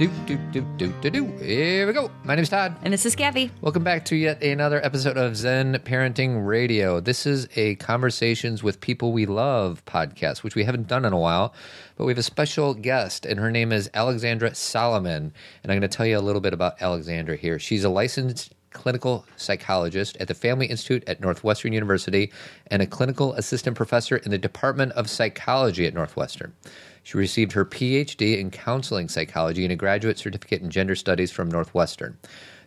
[0.00, 1.26] Do, do, do, do, do, do.
[1.44, 2.10] Here we go.
[2.24, 2.74] My name is Todd.
[2.82, 3.50] And this is Cathy.
[3.60, 7.00] Welcome back to yet another episode of Zen Parenting Radio.
[7.00, 11.18] This is a Conversations with People We Love podcast, which we haven't done in a
[11.18, 11.52] while,
[11.96, 15.34] but we have a special guest, and her name is Alexandra Solomon.
[15.62, 17.58] And I'm going to tell you a little bit about Alexandra here.
[17.58, 22.32] She's a licensed clinical psychologist at the Family Institute at Northwestern University
[22.68, 26.54] and a clinical assistant professor in the Department of Psychology at Northwestern.
[27.02, 31.50] She received her PhD in counseling psychology and a graduate certificate in gender studies from
[31.50, 32.18] Northwestern.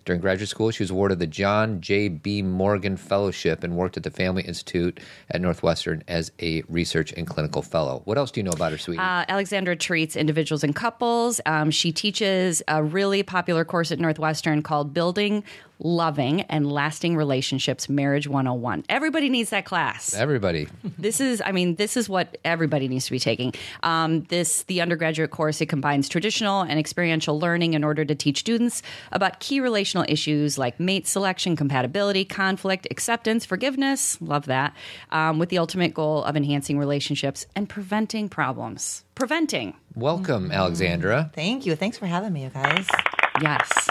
[0.05, 2.09] During graduate school, she was awarded the John J.
[2.09, 2.41] B.
[2.41, 4.99] Morgan Fellowship and worked at the Family Institute
[5.31, 8.01] at Northwestern as a research and clinical fellow.
[8.03, 8.99] What else do you know about her, sweetie?
[8.99, 11.39] Uh, Alexandra treats individuals and couples.
[11.45, 15.43] Um, she teaches a really popular course at Northwestern called Building
[15.79, 18.83] Loving and Lasting Relationships Marriage 101.
[18.89, 20.13] Everybody needs that class.
[20.13, 20.67] Everybody.
[20.97, 24.81] this is i mean this is what everybody needs to be taking um, this the
[24.81, 29.59] undergraduate course it combines traditional and experiential learning in order to teach students about key
[29.59, 34.73] relational issues like mate selection compatibility conflict acceptance forgiveness love that
[35.11, 41.29] um, with the ultimate goal of enhancing relationships and preventing problems preventing Welcome, Alexandra.
[41.35, 41.75] Thank you.
[41.75, 42.87] Thanks for having me, you guys.
[43.43, 43.89] Yes.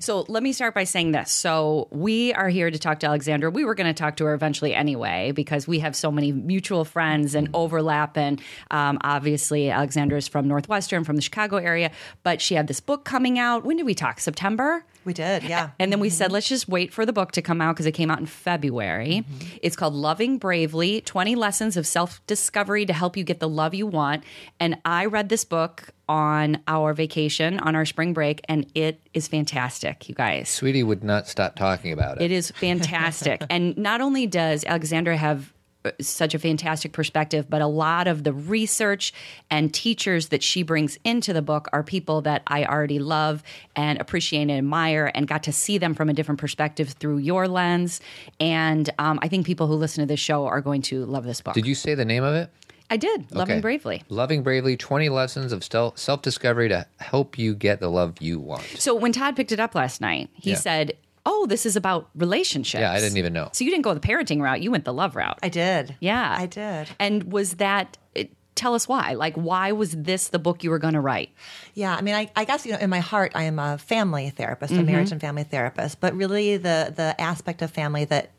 [0.00, 1.30] So let me start by saying this.
[1.32, 3.50] So we are here to talk to Alexandra.
[3.50, 6.84] We were going to talk to her eventually anyway because we have so many mutual
[6.84, 8.16] friends and overlap.
[8.16, 11.90] And um, obviously, Alexandra is from Northwestern, from the Chicago area,
[12.22, 13.64] but she had this book coming out.
[13.64, 14.20] When did we talk?
[14.20, 14.84] September.
[15.04, 15.70] We did, yeah.
[15.78, 17.92] And then we said, let's just wait for the book to come out because it
[17.92, 19.24] came out in February.
[19.62, 23.74] It's called Loving Bravely 20 Lessons of Self Discovery to Help You Get the Love
[23.74, 24.24] You Want.
[24.60, 29.28] And I read this book on our vacation, on our spring break, and it is
[29.28, 30.48] fantastic, you guys.
[30.48, 32.24] Sweetie would not stop talking about it.
[32.24, 33.42] It is fantastic.
[33.50, 35.52] and not only does Alexandra have
[35.84, 39.12] uh, such a fantastic perspective, but a lot of the research
[39.48, 43.44] and teachers that she brings into the book are people that I already love
[43.76, 47.46] and appreciate and admire, and got to see them from a different perspective through your
[47.46, 48.00] lens.
[48.40, 51.40] And um, I think people who listen to this show are going to love this
[51.40, 51.54] book.
[51.54, 52.50] Did you say the name of it?
[52.90, 53.30] I did.
[53.34, 54.02] Loving Bravely.
[54.08, 58.62] Loving Bravely 20 Lessons of Self Discovery to Help You Get the Love You Want.
[58.78, 60.56] So when Todd picked it up last night, he Yeah.
[60.56, 60.92] said,
[61.26, 62.80] Oh, this is about relationships.
[62.80, 63.50] Yeah, I didn't even know.
[63.52, 65.38] So you didn't go the parenting route, you went the love route.
[65.42, 65.94] I did.
[66.00, 66.34] Yeah.
[66.38, 66.88] I did.
[66.98, 69.12] And was that, it, tell us why?
[69.12, 71.28] Like, why was this the book you were going to write?
[71.74, 74.30] Yeah, I mean, I, I guess you know, in my heart, I am a family
[74.30, 74.82] therapist, Mm-hmm.
[74.82, 76.00] a marriage and family therapist.
[76.00, 78.30] But really, the the aspect of family that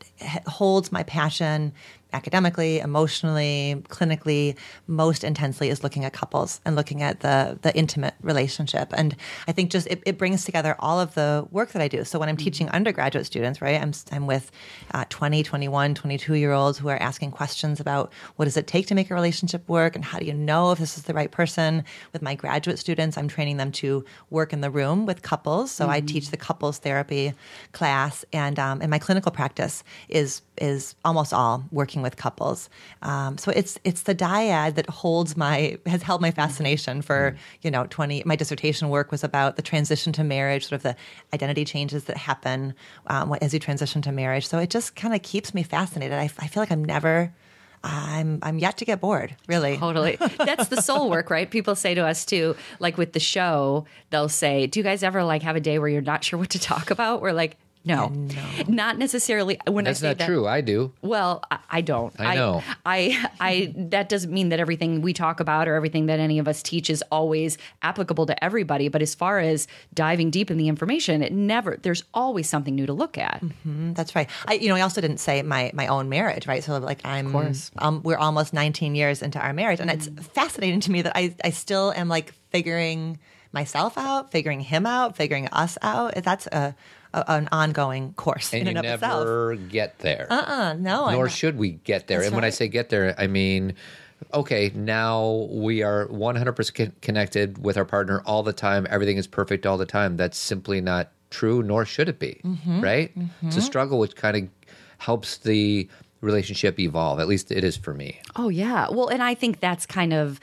[0.48, 1.72] holds my passion
[2.12, 4.56] academically, emotionally, clinically,
[4.86, 8.92] most intensely is looking at couples and looking at the the intimate relationship.
[8.96, 9.16] And
[9.48, 12.04] I think just it, it brings together all of the work that I do.
[12.04, 14.50] So when I'm teaching undergraduate students, right, I'm I'm with
[14.92, 18.86] uh, 20, 21, 22 year olds who are asking questions about what does it take
[18.88, 21.30] to make a relationship work and how do you know if this is the right
[21.30, 21.84] person.
[22.12, 25.70] With my graduate students, I'm training them to work in the room with couples.
[25.70, 27.32] So I teach the couples therapy
[27.72, 32.68] class, and um, and my clinical practice is is almost all working with couples.
[33.02, 37.70] Um, so it's it's the dyad that holds my has held my fascination for you
[37.70, 38.22] know twenty.
[38.24, 40.96] My dissertation work was about the transition to marriage, sort of the
[41.34, 42.74] identity changes that happen
[43.06, 44.46] um, as you transition to marriage.
[44.46, 46.18] So it just kind of keeps me fascinated.
[46.18, 47.32] I, I feel like I'm never.
[47.82, 49.78] I'm I'm yet to get bored, really.
[49.78, 50.18] Totally.
[50.38, 51.50] That's the soul work, right?
[51.50, 55.24] People say to us too, like with the show, they'll say, Do you guys ever
[55.24, 57.22] like have a day where you're not sure what to talk about?
[57.22, 58.12] We're like, no,
[58.68, 59.58] not necessarily.
[59.66, 60.46] When That's I say not that, true.
[60.46, 60.92] I do.
[61.00, 62.12] Well, I, I don't.
[62.18, 62.62] I know.
[62.84, 66.46] I, I, that doesn't mean that everything we talk about or everything that any of
[66.46, 68.88] us teach is always applicable to everybody.
[68.88, 71.78] But as far as diving deep in the information, it never.
[71.80, 73.42] There's always something new to look at.
[73.66, 74.28] Mm, That's right.
[74.46, 76.62] I, you know, I also didn't say my my own marriage, right?
[76.62, 77.34] So like I'm,
[77.78, 81.34] um, we're almost 19 years into our marriage, and it's fascinating to me that I
[81.42, 83.18] I still am like figuring
[83.52, 86.14] myself out, figuring him out, figuring us out.
[86.14, 86.74] That's a,
[87.14, 89.20] a an ongoing course And in you and of itself.
[89.24, 90.26] never get there.
[90.30, 92.18] Uh, uh, no, I'm Nor not- should we get there.
[92.18, 93.74] That's and when I say get there, I mean,
[94.34, 98.86] okay, now we are 100% connected with our partner all the time.
[98.90, 100.16] Everything is perfect all the time.
[100.16, 102.80] That's simply not true, nor should it be, Mm-hmm.
[102.80, 103.12] right?
[103.42, 104.48] It's a struggle which kind of
[104.98, 105.88] helps the
[106.20, 107.18] relationship evolve.
[107.18, 108.20] At least it is for me.
[108.36, 108.88] Oh yeah.
[108.90, 110.38] Well, and I think that's kind of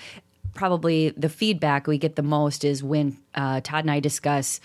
[0.56, 4.60] probably the feedback we get the most is when uh, Todd and I discuss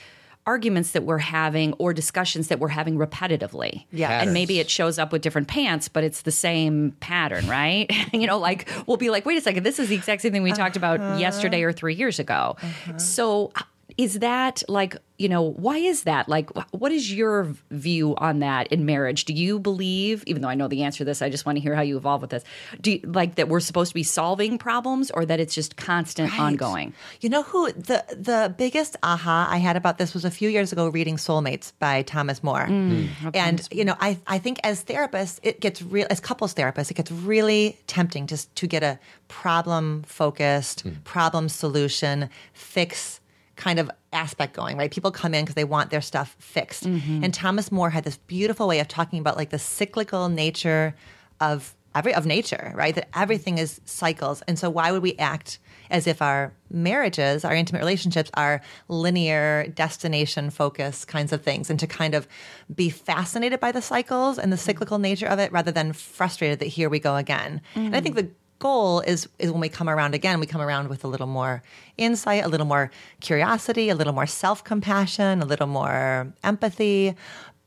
[0.46, 3.84] arguments that we're having or discussions that we're having repetitively.
[3.92, 4.20] Yeah.
[4.20, 7.90] And maybe it shows up with different pants, but it's the same pattern, right?
[8.12, 10.42] you know, like we'll be like, wait a second, this is the exact same thing
[10.42, 11.18] we talked about uh-huh.
[11.18, 12.56] yesterday or three years ago.
[12.60, 12.98] Uh-huh.
[12.98, 13.52] So
[13.98, 16.28] is that like you know why is that?
[16.28, 19.24] Like what is your view on that in marriage?
[19.24, 21.62] Do you believe even though i know the answer to this i just want to
[21.62, 22.44] hear how you evolve with this
[22.80, 26.30] do you like that we're supposed to be solving problems or that it's just constant
[26.30, 26.40] Right.
[26.40, 26.94] ongoing?
[27.20, 30.72] You know who the the biggest aha I had about this was a few years
[30.72, 32.66] ago reading Soulmates by Thomas Moore.
[32.66, 33.28] Mm, hmm.
[33.34, 36.94] And you know, I I think as therapists, it gets real as couples therapists, it
[36.94, 38.98] gets really tempting just to get a
[39.28, 40.90] problem focused, hmm.
[41.04, 43.20] problem solution, fix
[43.56, 44.90] kind of aspect going, right?
[44.90, 46.84] People come in because they want their stuff fixed.
[46.84, 47.24] Mm-hmm.
[47.24, 50.94] And Thomas Moore had this beautiful way of talking about like the cyclical nature
[51.40, 52.94] of every of nature, right?
[52.94, 54.42] That everything is cycles.
[54.42, 55.58] And so why would we act
[55.90, 61.78] as if our marriages, our intimate relationships are linear, destination focused kinds of things and
[61.78, 62.26] to kind of
[62.74, 66.66] be fascinated by the cycles and the cyclical nature of it rather than frustrated that
[66.66, 67.60] here we go again.
[67.74, 68.02] And I mm.
[68.02, 68.30] think the
[68.62, 71.62] goal is is when we come around again, we come around with a little more
[71.96, 77.14] insight, a little more curiosity, a little more self-compassion, a little more empathy.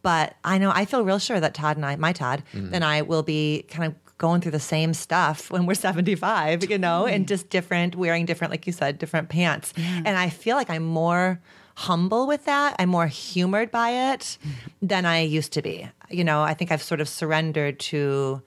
[0.01, 2.73] But I know I feel real sure that Todd and I, my Todd mm-hmm.
[2.73, 6.77] and I will be kind of going through the same stuff when we're 75, you
[6.77, 7.33] know, and mm-hmm.
[7.33, 9.73] just different, wearing different, like you said, different pants.
[9.77, 11.41] And I feel like I'm more
[11.75, 12.75] humble with that.
[12.79, 14.87] I'm more humored by it mm-hmm.
[14.87, 15.89] than I used to be.
[16.09, 18.41] You know, I think I've sort of surrendered to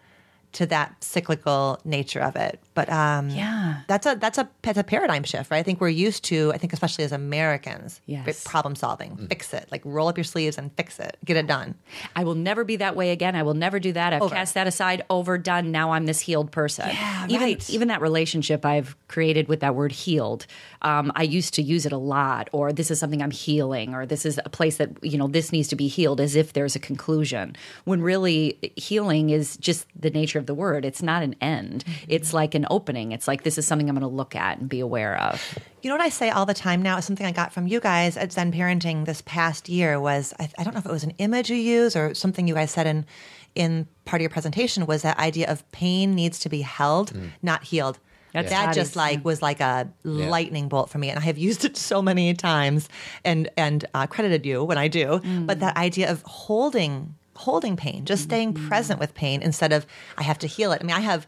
[0.52, 2.60] to that cyclical nature of it.
[2.78, 3.80] But um, Yeah.
[3.88, 5.58] that's a that's a that's a paradigm shift, right?
[5.58, 6.52] I think we're used to.
[6.54, 8.44] I think especially as Americans, Yes.
[8.44, 11.74] problem solving, fix it, like roll up your sleeves and fix it, get it done.
[12.14, 13.34] I will never be that way again.
[13.34, 14.12] I will never do that.
[14.12, 14.32] I've Over.
[14.36, 15.02] cast that aside.
[15.10, 15.72] Over, done.
[15.72, 16.88] Now I'm this healed person.
[16.88, 17.68] Yeah, even right.
[17.70, 20.46] even that relationship I've created with that word healed.
[20.82, 22.48] Um, I used to use it a lot.
[22.52, 23.92] Or this is something I'm healing.
[23.92, 26.52] Or this is a place that you know this needs to be healed, as if
[26.52, 27.56] there's a conclusion.
[27.86, 30.84] When really healing is just the nature of the word.
[30.84, 31.84] It's not an end.
[31.84, 32.04] Mm-hmm.
[32.06, 33.12] It's like an opening.
[33.12, 35.58] It's like this is something I'm going to look at and be aware of.
[35.82, 37.00] You know what I say all the time now?
[37.00, 40.64] Something I got from you guys at Zen Parenting this past year was I, I
[40.64, 43.06] don't know if it was an image you use or something you guys said in
[43.54, 47.30] in part of your presentation was that idea of pain needs to be held, mm.
[47.42, 47.98] not healed.
[48.32, 49.22] That's that Toddie's, just like yeah.
[49.24, 52.88] was like a lightning bolt for me, and I have used it so many times
[53.24, 55.20] and and uh, credited you when I do.
[55.20, 55.46] Mm.
[55.46, 58.30] But that idea of holding holding pain, just mm-hmm.
[58.30, 59.86] staying present with pain instead of
[60.16, 60.82] I have to heal it.
[60.82, 61.26] I mean, I have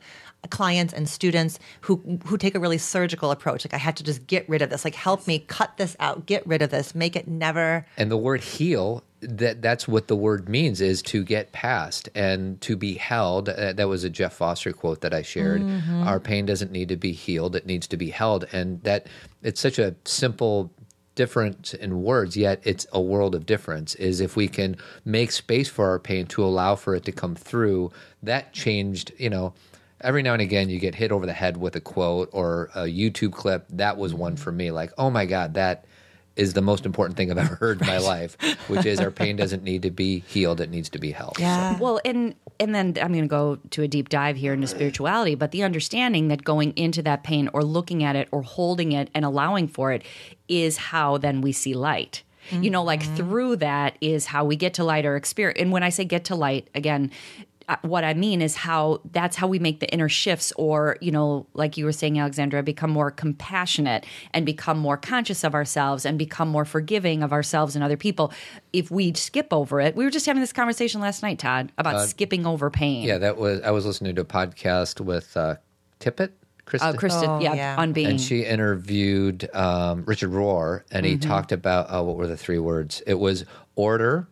[0.49, 3.65] clients and students who who take a really surgical approach.
[3.65, 4.85] Like I have to just get rid of this.
[4.85, 7.87] Like help me cut this out, get rid of this, make it never.
[7.97, 12.61] And the word heal, that that's what the word means is to get past and
[12.63, 13.49] to be held.
[13.49, 15.63] Uh, that was a Jeff Foster quote that I shared.
[16.05, 18.47] Our pain doesn't need to be healed, it needs to be held.
[18.53, 19.09] And that
[19.43, 20.73] it's such a simple
[21.15, 23.95] difference in words, yet it's a world of difference.
[23.97, 27.35] Is if we can make space for our pain to allow for it to come
[27.35, 27.91] through,
[28.23, 29.53] that changed, you know,
[30.01, 32.83] every now and again you get hit over the head with a quote or a
[32.83, 33.67] YouTube clip.
[33.71, 34.43] That was one mm-hmm.
[34.43, 34.71] for me.
[34.71, 35.85] Like, oh my God, that
[36.37, 38.37] is the most important thing I've ever heard in my life,
[38.69, 41.37] which is our pain doesn't need to be healed, it needs to be held.
[41.39, 41.77] Yeah.
[41.79, 45.35] Well, and and then I'm going to go to a deep dive here into spirituality,
[45.35, 49.11] but the understanding that going into that pain or looking at it or holding it
[49.15, 50.03] and allowing for it
[50.49, 52.23] is how then we see light.
[52.53, 53.17] You know, like mm-hmm.
[53.17, 55.61] through that is how we get to light or experience.
[55.61, 57.13] And when I say get to light, again,
[57.83, 61.47] what I mean is how that's how we make the inner shifts, or, you know,
[61.55, 66.19] like you were saying, Alexandra, become more compassionate and become more conscious of ourselves and
[66.19, 68.33] become more forgiving of ourselves and other people.
[68.73, 72.09] If we skip over it, we were just having this conversation last night, Todd, about
[72.09, 73.05] skipping over pain.
[73.05, 75.57] Yeah, that was, I was listening to a podcast with uh,
[76.01, 76.31] Tippett,
[76.67, 76.83] Krista.
[76.83, 77.77] Uh, Kristen, Oh, yeah, yeah.
[77.79, 78.07] on being.
[78.09, 82.59] and she interviewed um, Richard Rohr, and he talked about uh, what were the three
[82.59, 83.03] words?
[83.07, 84.29] It was order,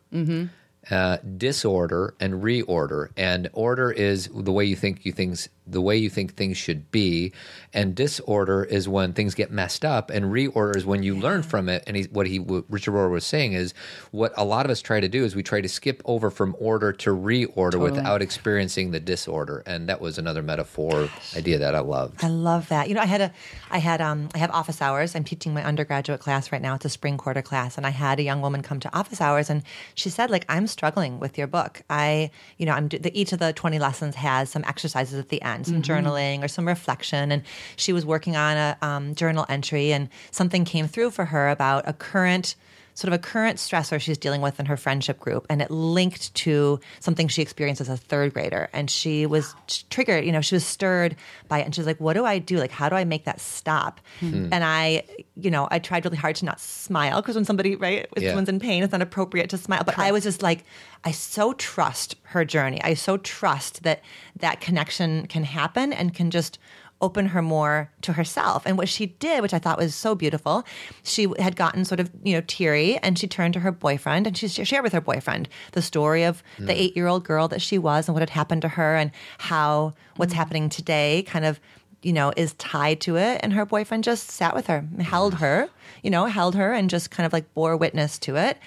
[0.90, 3.10] uh, disorder, and reorder.
[3.16, 6.90] And order is the way you think you things, the way you think things should
[6.90, 7.32] be,
[7.72, 11.68] and disorder is when things get messed up, and reorder is when you learn from
[11.68, 11.84] it.
[11.86, 13.74] And he, what he, what Richard Rohr was saying is,
[14.10, 16.56] what a lot of us try to do is we try to skip over from
[16.58, 19.62] order to reorder without experiencing the disorder.
[19.66, 22.24] And that was another metaphor idea that I loved.
[22.24, 22.88] I love that.
[22.88, 23.32] You know, I had a,
[23.70, 25.14] I had, um, I have office hours.
[25.14, 26.74] I'm teaching my undergraduate class right now.
[26.74, 29.50] It's a spring quarter class, and I had a young woman come to office hours,
[29.50, 29.62] and
[29.94, 31.82] she said, like, I'm struggling with your book.
[31.90, 35.42] I, you know, I'm the, each of the 20 lessons has some exercises at the
[35.42, 37.42] end, some journaling or some reflection, and
[37.76, 41.88] she was working on a um, journal entry, and something came through for her about
[41.88, 42.54] a current
[42.98, 46.34] sort of a current stressor she's dealing with in her friendship group and it linked
[46.34, 48.68] to something she experienced as a third grader.
[48.72, 49.54] And she was
[49.88, 51.14] triggered you know she was stirred
[51.46, 51.64] by it.
[51.66, 52.56] And she's like what do i do?
[52.58, 54.00] Like how do i make that stop?
[54.18, 54.48] Hmm.
[54.50, 55.04] And i
[55.36, 58.30] you know i tried really hard to not smile because when somebody right if Yeah.
[58.30, 59.82] someone's in pain it's not appropriate to smile.
[59.84, 60.64] But i was just like
[61.04, 62.80] i so trust her journey.
[62.82, 64.02] I so trust that
[64.40, 66.58] that connection can happen and can just
[67.00, 68.64] open her more to herself.
[68.66, 70.64] And what she did, which I thought was so beautiful,
[71.04, 74.36] she had gotten sort of, you know, teary and she turned to her boyfriend and
[74.36, 76.70] she shared with her boyfriend the story of the hmm.
[76.70, 79.94] eight year old girl that she was and what had happened to her and how
[80.16, 80.38] what's hmm.
[80.38, 81.60] happening today kind of
[82.00, 83.40] you know, is tied to it.
[83.42, 85.40] And her boyfriend just sat with her, held hmm.
[85.40, 85.68] her,
[86.02, 88.58] you know, held her and just kind of like bore witness to it.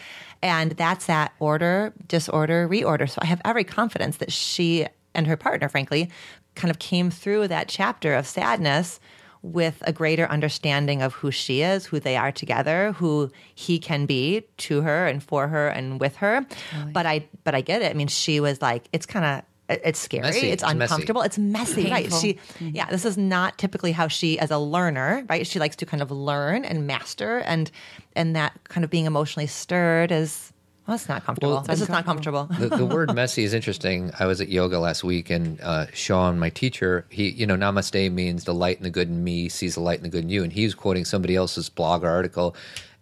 [0.41, 3.09] And that's that order, disorder, reorder.
[3.09, 6.09] So I have every confidence that she and her partner, frankly,
[6.61, 8.99] kind of came through that chapter of sadness
[9.41, 14.05] with a greater understanding of who she is, who they are together, who he can
[14.05, 16.45] be to her and for her and with her.
[16.93, 17.89] But I but I get it.
[17.89, 20.23] I mean, she was like, it's kind of it's scary.
[20.23, 20.49] Messy.
[20.49, 20.81] It's It's messy.
[20.83, 21.21] uncomfortable.
[21.21, 22.03] It's messy, right?
[22.03, 22.19] Painful.
[22.19, 22.75] She, mm-hmm.
[22.75, 25.47] yeah, this is not typically how she, as a learner, right?
[25.47, 27.71] She likes to kind of learn and master, and
[28.15, 30.50] and that kind of being emotionally stirred is
[30.87, 31.53] well, it's not comfortable.
[31.53, 32.45] Well, this is not comfortable.
[32.59, 34.11] the, the word messy is interesting.
[34.19, 38.11] I was at yoga last week, and uh, Sean, my teacher, he, you know, namaste
[38.11, 40.29] means the light and the good in me sees the light and the good in
[40.29, 40.43] you.
[40.43, 42.55] And he was quoting somebody else's blog or article,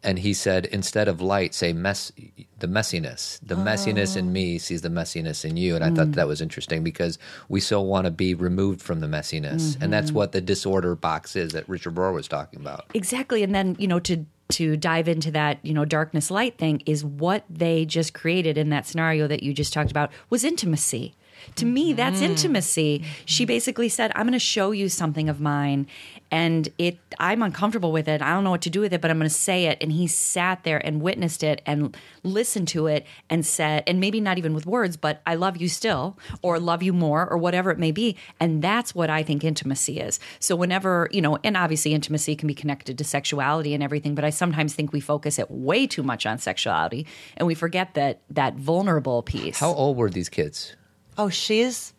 [0.03, 2.11] and he said, instead of light, say mess,
[2.59, 3.39] the messiness.
[3.43, 5.75] The messiness in me sees the messiness in you.
[5.75, 7.19] And I thought that was interesting because
[7.49, 9.77] we so want to be removed from the messiness.
[9.81, 12.85] And that's what the disorder box is that Richard Rohr was talking about.
[12.93, 13.43] Exactly.
[13.43, 17.05] And then, you know, to to dive into that, you know, darkness light thing is
[17.05, 21.15] what they just created in that scenario that you just talked about was intimacy.
[21.55, 22.31] To me, that's mm-hmm.
[22.31, 23.05] intimacy.
[23.25, 25.87] She basically said, "I'm going to show you something of mine,
[26.31, 26.97] and it.
[27.19, 28.21] I'm uncomfortable with it.
[28.21, 29.91] I don't know what to do with it, but I'm going to say it." And
[29.91, 34.37] he sat there and witnessed it and listened to it and said, and maybe not
[34.37, 37.79] even with words, but "I love you still," or "Love you more," or whatever it
[37.79, 38.15] may be.
[38.39, 40.19] And that's what I think intimacy is.
[40.39, 44.23] So whenever you know, and obviously intimacy can be connected to sexuality and everything, but
[44.23, 47.07] I sometimes think we focus it way too much on sexuality,
[47.37, 49.59] and we forget that that vulnerable piece.
[49.59, 50.75] How old were these kids?
[51.19, 51.93] oh, she's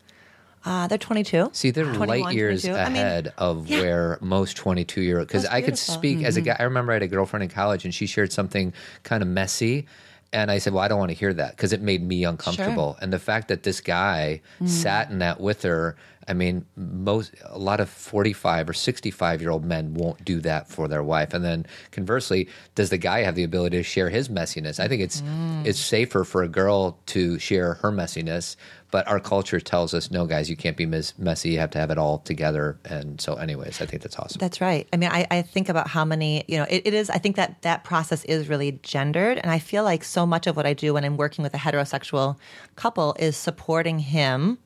[0.64, 1.50] uh, they're 22.
[1.52, 2.78] See, they're light years 22.
[2.80, 5.28] I mean, ahead of where most 22 year old.
[5.28, 6.48] Because I could speak as a Mm-hmm.
[6.50, 6.56] guy.
[6.58, 9.86] I remember I had a girlfriend in college and she shared something kind of messy.
[10.32, 12.96] And I said, Well, I don't want to hear that because it made me uncomfortable.
[13.00, 14.68] And the fact that this guy Mm.
[14.68, 15.96] sat in that with her,
[16.28, 20.68] I mean, most a lot of 45 or 65 year old men won't do that
[20.68, 21.34] for their wife.
[21.34, 24.78] And then conversely, does the guy have the ability to share his messiness?
[24.78, 25.66] I think it's Mm.
[25.66, 28.54] it's safer for a girl to share her messiness.
[28.90, 31.50] But our culture tells us, no, guys, you can't be mes- messy.
[31.50, 32.78] You have to have it all together.
[32.84, 34.38] And so, anyways, I think that's awesome.
[34.38, 34.88] That's right.
[34.92, 37.36] I mean, I, I think about how many, you know, it, it is, I think
[37.36, 39.38] that that process is really gendered.
[39.38, 41.58] And I feel like so much of what I do when I'm working with a
[41.58, 42.36] heterosexual
[42.74, 44.58] couple is supporting him,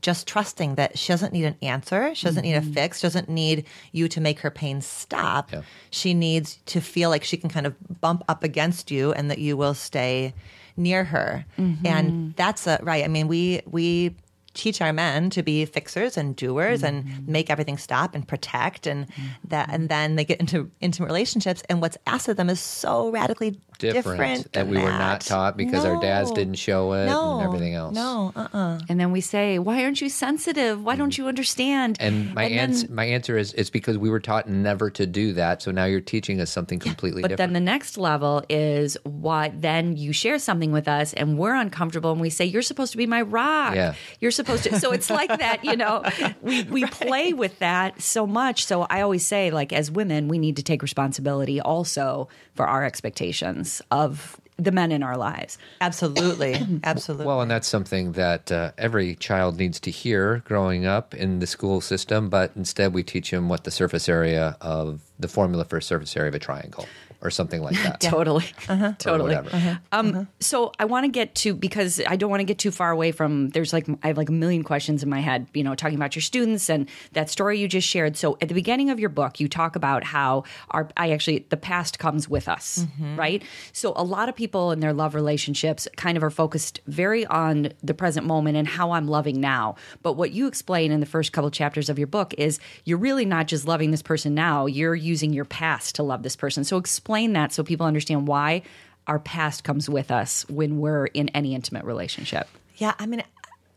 [0.00, 2.14] just trusting that she doesn't need an answer.
[2.14, 2.72] She doesn't need a mm-hmm.
[2.72, 3.00] fix.
[3.00, 5.52] She doesn't need you to make her pain stop.
[5.52, 5.62] Yeah.
[5.90, 9.38] She needs to feel like she can kind of bump up against you and that
[9.38, 10.32] you will stay
[10.76, 11.44] near her.
[11.84, 12.30] And mm-hmm.
[12.36, 13.04] that's a, right.
[13.04, 14.14] I mean, we, we,
[14.56, 17.30] teach our men to be fixers and doers and mm-hmm.
[17.30, 19.06] make everything stop and protect and
[19.44, 19.74] that mm-hmm.
[19.74, 23.60] and then they get into intimate relationships and what's asked of them is so radically
[23.78, 27.46] different, Different, that we were not taught because our dads didn't show it no, and
[27.46, 27.94] everything else.
[27.94, 28.80] No, uh-uh.
[28.88, 30.82] and then we say, "Why aren't you sensitive?
[30.82, 31.22] Why don't mm-hmm.
[31.22, 34.90] you understand?" And my then- ans- my answer is it's because we were taught never
[34.90, 35.62] to do that.
[35.62, 37.52] So now you're teaching us something completely But different.
[37.52, 41.54] But then the next level is why then you share something with us and we're
[41.54, 43.74] uncomfortable and we say, You're supposed to be my rock.
[43.74, 43.94] Yeah.
[44.20, 46.02] You're supposed to so it's like that, you know.
[46.42, 48.66] We we play with that so much.
[48.66, 52.84] So I always say, like, as women, we need to take responsibility also for our
[52.84, 55.58] expectations of the men in our lives.
[55.82, 56.54] absolutely.
[56.84, 57.26] Absolutely.
[57.26, 61.46] Well, and that's something that uh, every child needs to hear growing up in the
[61.46, 65.76] school system, but instead we teach them what the surface area of the formula for
[65.76, 66.86] a surface area of a triangle
[67.26, 68.00] or something like that.
[68.00, 68.44] Totally.
[68.68, 68.86] Uh-huh.
[68.86, 69.34] Or Totally.
[69.34, 69.54] whatever.
[69.54, 69.76] Uh-huh.
[69.92, 70.24] Um, uh-huh.
[70.40, 73.12] So I want to get to because I don't want to get too far away
[73.12, 73.50] from.
[73.50, 75.46] There's like I have like a million questions in my head.
[75.52, 78.16] You know, talking about your students and that story you just shared.
[78.16, 81.56] So at the beginning of your book, you talk about how our I actually the
[81.56, 83.16] past comes with us, mm-hmm.
[83.16, 83.42] right?
[83.72, 87.72] So a lot of people in their love relationships kind of are focused very on
[87.82, 89.76] the present moment and how I'm loving now.
[90.02, 93.24] But what you explain in the first couple chapters of your book is you're really
[93.24, 94.66] not just loving this person now.
[94.66, 96.64] You're using your past to love this person.
[96.64, 98.62] So explain that so people understand why
[99.06, 102.48] our past comes with us when we're in any intimate relationship.
[102.76, 103.22] Yeah, I mean,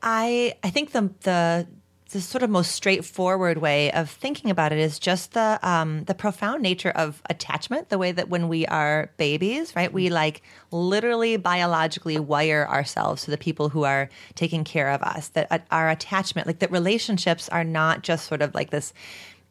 [0.01, 1.67] I I think the the
[2.11, 6.15] the sort of most straightforward way of thinking about it is just the um, the
[6.15, 7.89] profound nature of attachment.
[7.89, 10.41] The way that when we are babies, right, we like
[10.71, 15.29] literally biologically wire ourselves to the people who are taking care of us.
[15.29, 18.91] That uh, our attachment, like that, relationships are not just sort of like this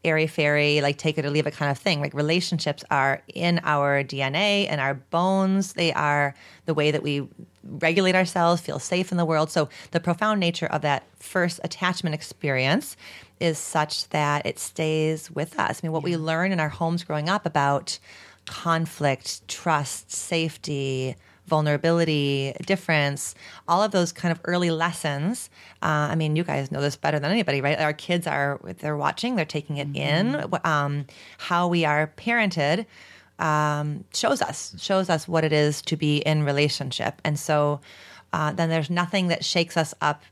[0.09, 2.01] airy fairy, like take it or leave it kind of thing.
[2.01, 5.75] Like relationships are in our DNA and our bones.
[5.75, 6.35] They are
[6.67, 7.29] the way that we
[7.63, 9.51] regulate ourselves, feel safe in the world.
[9.51, 12.97] So the profound nature of that first attachment experience
[13.41, 15.81] is such that it stays with us.
[15.83, 17.99] I mean, what we learn in our homes growing up about
[18.47, 21.15] conflict, trust, safety,
[21.49, 23.35] vulnerability, difference,
[23.67, 25.51] all of those kind of early lessons.
[25.83, 27.79] Uh, I mean, you guys know this better than anybody, right?
[27.79, 30.45] Our kids are, they're watching, they're taking it in.
[30.65, 31.07] Um,
[31.39, 32.87] how we are parented
[33.39, 37.21] um, shows us, shows us what it is to be in relationship.
[37.25, 37.81] And so
[38.33, 40.23] uh, then there's nothing that shakes us up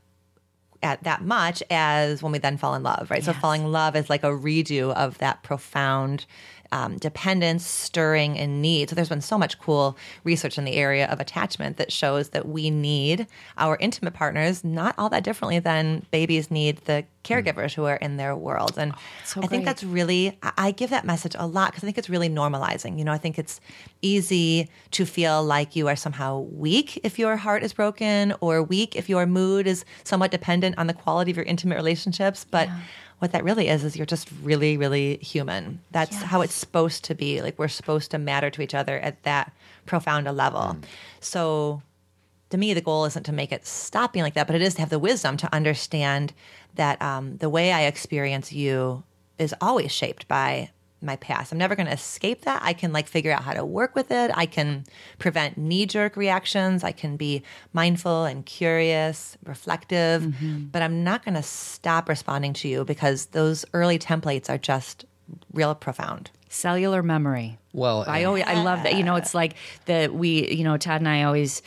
[0.83, 3.23] at that much as when we then fall in love, right?
[3.23, 6.25] So falling in love is like a redo of that profound
[6.71, 8.89] um, dependence, stirring, and need.
[8.89, 12.47] So there's been so much cool research in the area of attachment that shows that
[12.47, 17.85] we need our intimate partners not all that differently than babies need the caregivers who
[17.85, 18.73] are in their world.
[18.77, 18.93] And
[19.25, 21.97] so I think that's really, I I give that message a lot because I think
[21.97, 22.97] it's really normalizing.
[22.99, 23.61] You know, I think it's
[24.01, 28.97] easy to feel like you are somehow weak if your heart is broken or weak
[28.97, 32.45] if your mood is somewhat dependent on the quality of your intimate relationships.
[32.49, 32.67] But
[33.19, 35.81] what that really is, is you're just really, really human.
[35.91, 37.41] That's how it's supposed to be.
[37.41, 39.51] Like we're supposed to matter to each other at that
[39.85, 40.77] profound a level.
[41.19, 41.81] So
[42.49, 44.75] to me, the goal isn't to make it stop being like that, but it is
[44.75, 46.33] to have the wisdom to understand
[46.75, 49.03] that um, the way I experience you
[49.37, 50.69] is always shaped by
[51.01, 51.51] my past.
[51.51, 52.61] I'm never going to escape that.
[52.63, 54.31] I can like figure out how to work with it.
[54.33, 54.83] I can
[55.19, 56.83] prevent knee jerk reactions.
[56.83, 60.65] I can be mindful and curious, reflective, mm-hmm.
[60.65, 65.05] but I'm not going to stop responding to you because those early templates are just
[65.53, 66.31] real profound.
[66.49, 67.57] cellular memory.
[67.73, 68.95] Well, I always I love that.
[68.95, 71.61] You know, it's like that we you know Todd and I always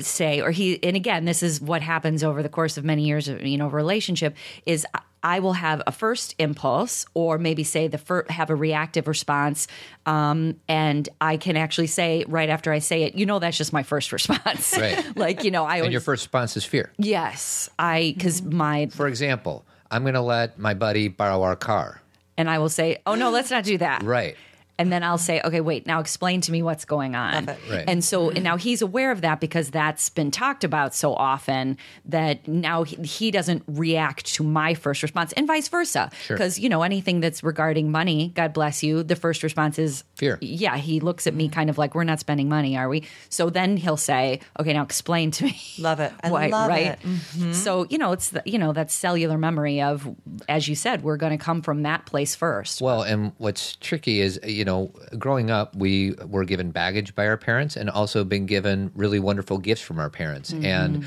[0.00, 3.28] say or he and again this is what happens over the course of many years
[3.28, 4.34] of you know relationship
[4.66, 4.84] is
[5.22, 9.66] I will have a first impulse or maybe say the fir- have a reactive response
[10.04, 13.72] um, and I can actually say right after I say it you know that's just
[13.72, 15.04] my first response Right.
[15.16, 16.92] like you know I and always your first response is fear.
[16.98, 22.00] yes I because my For example, I'm going to let my buddy borrow our car.
[22.38, 24.36] and I will say oh no let's not do that Right.
[24.78, 27.46] And then I'll say, okay, wait, now explain to me what's going on.
[27.46, 27.84] Right.
[27.88, 31.78] And so and now he's aware of that because that's been talked about so often
[32.04, 36.10] that now he, he doesn't react to my first response and vice versa.
[36.24, 36.36] Sure.
[36.36, 40.38] Because, you know, anything that's regarding money, God bless you, the first response is Fear.
[40.40, 40.76] Yeah.
[40.76, 43.04] He looks at me kind of like, we're not spending money, are we?
[43.28, 45.60] So then he'll say, okay, now explain to me.
[45.78, 46.12] Love it.
[46.22, 46.86] I Why, love right?
[46.86, 47.00] it.
[47.00, 47.52] Mm-hmm.
[47.52, 50.08] So, you know, it's, the, you know, that cellular memory of,
[50.48, 52.80] as you said, we're going to come from that place first.
[52.80, 57.38] Well, and what's tricky is, you know, growing up, we were given baggage by our
[57.38, 60.52] parents and also been given really wonderful gifts from our parents.
[60.52, 61.06] And mm-hmm.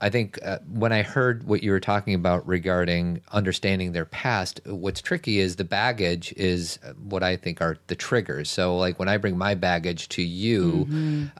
[0.00, 4.60] I think uh, when I heard what you were talking about regarding understanding their past,
[4.64, 8.50] what's tricky is the baggage is what I think are the triggers.
[8.50, 10.88] So, like when I bring my baggage to you,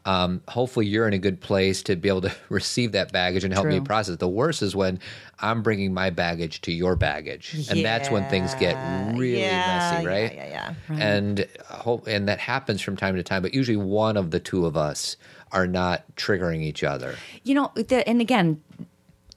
[0.04, 3.52] um, hopefully you're in a good place to be able to receive that baggage and
[3.52, 3.84] help me True.
[3.84, 4.16] process.
[4.16, 4.98] The worst is when
[5.40, 9.96] I'm bringing my baggage to your baggage, and that's when things get really Yeah, messy,
[9.96, 10.34] yeah, right?
[10.34, 10.74] yeah, yeah.
[10.90, 14.66] And hope, and that happens from time to time, but usually one of the two
[14.66, 15.16] of us
[15.52, 17.16] are not triggering each other.
[17.44, 18.62] You know, the, and again,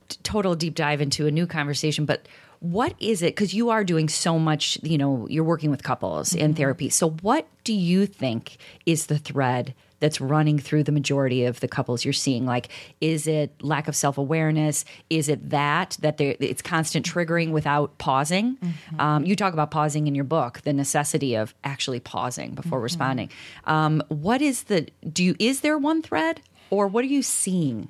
[0.10, 2.28] t- total deep dive into a new conversation, but
[2.60, 3.36] what is it?
[3.36, 6.58] Because you are doing so much, you know, you're working with couples in mm-hmm.
[6.58, 6.90] therapy.
[6.90, 11.70] So, what do you think is the thread that's running through the majority of the
[11.70, 12.46] couples you're seeing?
[12.46, 12.68] Like,
[13.00, 14.84] is it lack of self awareness?
[15.10, 18.58] Is it that that it's constant triggering without pausing?
[19.00, 23.30] Um, you talk about pausing in your book, the necessity of actually pausing before responding.
[23.64, 27.88] Um, what is the do you is there one thread, or what are you seeing?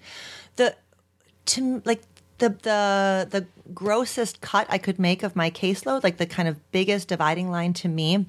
[0.56, 0.76] the
[1.45, 2.02] to like
[2.38, 6.71] the the the grossest cut I could make of my caseload, like the kind of
[6.71, 8.26] biggest dividing line to me,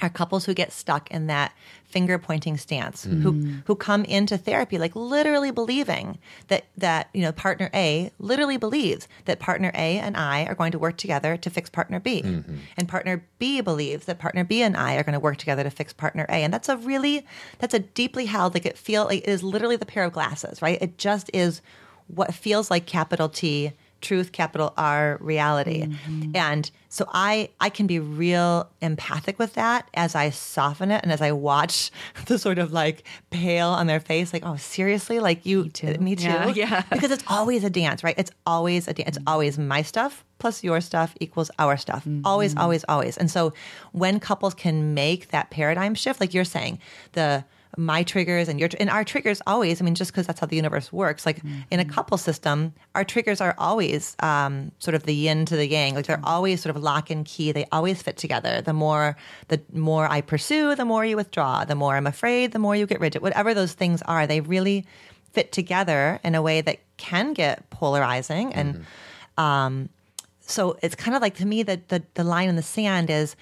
[0.00, 1.52] are couples who get stuck in that
[1.88, 3.58] finger pointing stance, who mm-hmm.
[3.64, 9.08] who come into therapy like literally believing that that you know partner A literally believes
[9.24, 12.56] that partner A and I are going to work together to fix partner B, mm-hmm.
[12.76, 15.70] and partner B believes that partner B and I are going to work together to
[15.70, 17.26] fix partner A, and that's a really
[17.58, 20.60] that's a deeply held like it feel like it is literally the pair of glasses,
[20.60, 20.78] right?
[20.80, 21.62] It just is
[22.08, 25.82] what feels like capital T truth capital R reality.
[25.82, 26.36] Mm-hmm.
[26.36, 31.12] And so I I can be real empathic with that as I soften it and
[31.12, 31.90] as I watch
[32.26, 35.20] the sort of like pale on their face like oh seriously?
[35.20, 35.94] Like you me too.
[35.98, 36.24] me too?
[36.24, 36.82] Yeah, yeah.
[36.90, 38.14] because it's always a dance right?
[38.18, 39.08] It's always a dance.
[39.08, 39.28] It's mm-hmm.
[39.28, 42.04] always my stuff plus your stuff equals our stuff.
[42.04, 42.24] Mm-hmm.
[42.24, 43.16] Always always always.
[43.16, 43.52] And so
[43.92, 46.78] when couples can make that paradigm shift like you're saying
[47.12, 47.44] the
[47.78, 50.56] my triggers and your and our triggers always i mean just because that's how the
[50.56, 55.14] universe works like in a couple system our triggers are always um, sort of the
[55.14, 58.16] yin to the yang like they're always sort of lock and key they always fit
[58.16, 58.60] together.
[58.60, 62.58] The more the more i pursue the more you withdraw the more i'm afraid the
[62.58, 64.84] more you get rigid whatever those things are they really
[65.32, 68.84] fit together in a way that can get polarizing and
[69.36, 69.88] um,
[70.40, 73.36] so it's kind of like to me that the, the line in the sand is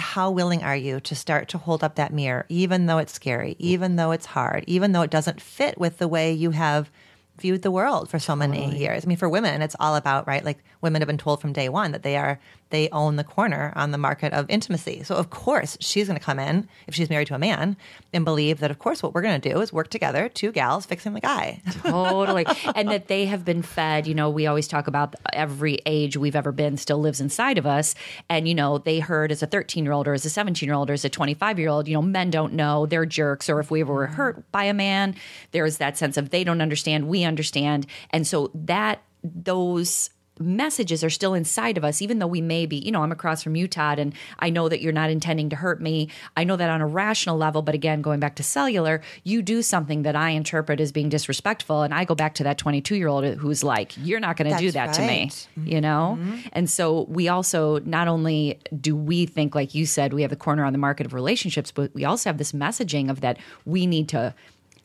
[0.00, 3.56] how willing are you to start to hold up that mirror, even though it's scary,
[3.58, 6.90] even though it's hard, even though it doesn't fit with the way you have
[7.38, 9.04] viewed the world for so many years.
[9.04, 10.44] I mean, for women, it's all about, right?
[10.44, 12.40] Like women have been told from day one that they are,
[12.70, 15.02] they own the corner on the market of intimacy.
[15.02, 17.76] So of course she's going to come in if she's married to a man
[18.12, 20.86] and believe that of course what we're going to do is work together, two gals
[20.86, 21.60] fixing the guy.
[21.82, 22.46] totally.
[22.74, 26.36] And that they have been fed you know we always talk about every age we've
[26.36, 27.94] ever been still lives inside of us.
[28.28, 30.74] And you know they heard as a 13 year old or as a 17 year
[30.74, 33.48] old or as a 25 year old you know men don't know they're jerks.
[33.50, 34.14] Or if we ever were mm-hmm.
[34.14, 35.14] hurt by a man
[35.52, 37.86] there's that sense of they don't understand we understand.
[38.10, 42.76] And so that those messages are still inside of us, even though we may be,
[42.76, 45.56] you know, I'm across from you, Todd, and I know that you're not intending to
[45.56, 46.08] hurt me.
[46.36, 49.62] I know that on a rational level, but again, going back to cellular, you do
[49.62, 51.82] something that I interpret as being disrespectful.
[51.82, 54.58] And I go back to that 22 year old who's like, you're not going to
[54.58, 55.48] do that That's to me, right.
[55.58, 55.68] Mm-hmm.
[55.68, 56.18] you know?
[56.18, 56.48] Mm-hmm.
[56.52, 60.36] And so we also, not only do we think, like you said, we have the
[60.36, 63.86] corner on the market of relationships, but we also have this messaging of that we
[63.86, 64.34] need to.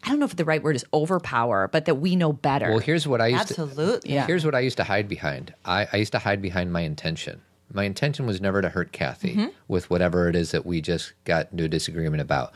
[0.06, 2.70] I don't know if the right word is overpower, but that we know better.
[2.70, 4.10] Well, here's what I used Absolutely.
[4.10, 4.13] to.
[4.13, 4.28] Yeah.
[4.28, 5.54] Here's what I used to hide behind.
[5.65, 7.41] I, I used to hide behind my intention.
[7.74, 9.48] My intention was never to hurt Cathy mm-hmm.
[9.68, 12.54] with whatever it is that we just got into a disagreement about.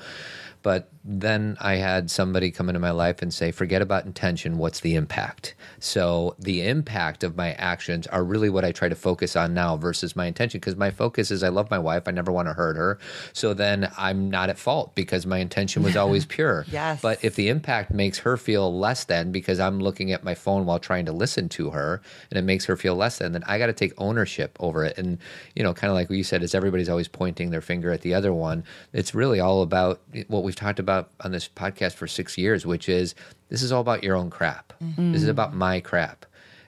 [0.61, 4.57] But then I had somebody come into my life and say, forget about intention.
[4.57, 5.55] What's the impact?
[5.79, 9.77] So the impact of my actions are really what I try to focus on now
[9.77, 10.59] versus my intention.
[10.59, 12.07] Because my focus is I love my wife.
[12.07, 12.99] I never want to hurt her.
[13.31, 16.65] So then I'm not at fault because my intention was always pure.
[16.69, 17.01] Yes.
[17.01, 20.65] But if the impact makes her feel less than because I'm looking at my phone
[20.65, 23.57] while trying to listen to her and it makes her feel less than, then I
[23.57, 24.97] got to take ownership over it.
[24.97, 25.17] And,
[25.55, 28.01] you know, kind of like what you said, is everybody's always pointing their finger at
[28.01, 28.65] the other one.
[28.91, 32.89] It's really all about what we've talked about on this podcast for six years, which
[32.89, 33.13] is
[33.49, 34.73] this is all about your own crap.
[34.97, 36.25] This is about my crap.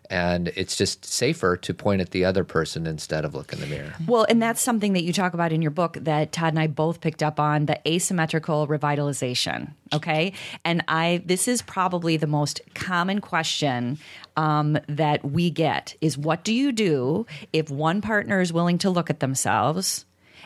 [0.07, 3.65] And it's just safer to point at the other person instead of look in the
[3.65, 3.95] mirror.
[4.05, 6.67] Well, and that's something that you talk about in your book that Todd and I
[6.67, 9.71] both picked up on the asymmetrical revitalization.
[9.93, 10.33] Okay.
[10.63, 13.97] And I, this is probably the most common question
[14.37, 18.91] um, that we get is what do you do if one partner is willing to
[18.91, 20.05] look at themselves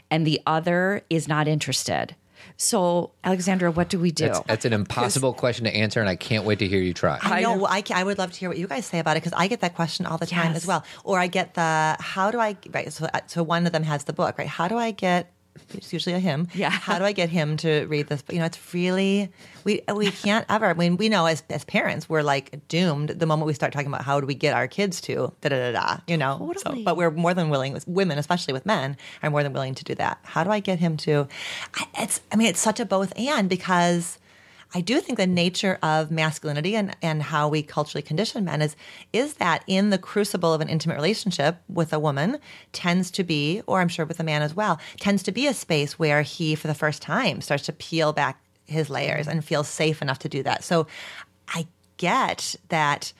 [0.09, 2.15] and the other is not interested?
[2.57, 4.25] So, Alexandra, what do we do?
[4.27, 7.19] That's, that's an impossible question to answer, and I can't wait to hear you try.
[7.21, 7.57] I know.
[7.57, 9.33] well, I, ca- I would love to hear what you guys say about it because
[9.37, 10.57] I get that question all the time Yes.
[10.63, 10.85] as well.
[11.03, 12.91] Or I get the how do I right?
[12.91, 14.47] So, uh, so one of them has the book, right?
[14.47, 15.31] How do I get?
[15.73, 16.47] It's usually a him.
[16.53, 16.69] Yeah.
[16.69, 18.23] How do I get him to read this?
[18.29, 19.29] You know, it's really
[19.63, 20.65] we we can't ever.
[20.67, 23.87] I mean, we know as as parents, we're like doomed the moment we start talking
[23.87, 25.97] about how do we get our kids to da da da da.
[26.07, 26.53] You know.
[26.57, 26.83] So, Totally.
[26.83, 27.73] but we're more than willing.
[27.73, 30.19] With women, especially with men, are more than willing to do that.
[30.23, 31.27] How do I get him to?
[31.75, 32.21] I, it's.
[32.31, 34.19] I mean, it's such a both and because.
[34.73, 38.75] I do think the nature of masculinity and, and how we culturally condition men is
[39.13, 42.39] is that in the crucible of an intimate relationship with a woman
[42.73, 45.53] tends to be, or I'm sure with a man as well, tends to be a
[45.53, 49.67] space where he for the first time starts to peel back his layers and feels
[49.67, 50.63] safe enough to do that.
[50.63, 50.87] So
[51.47, 53.13] I get that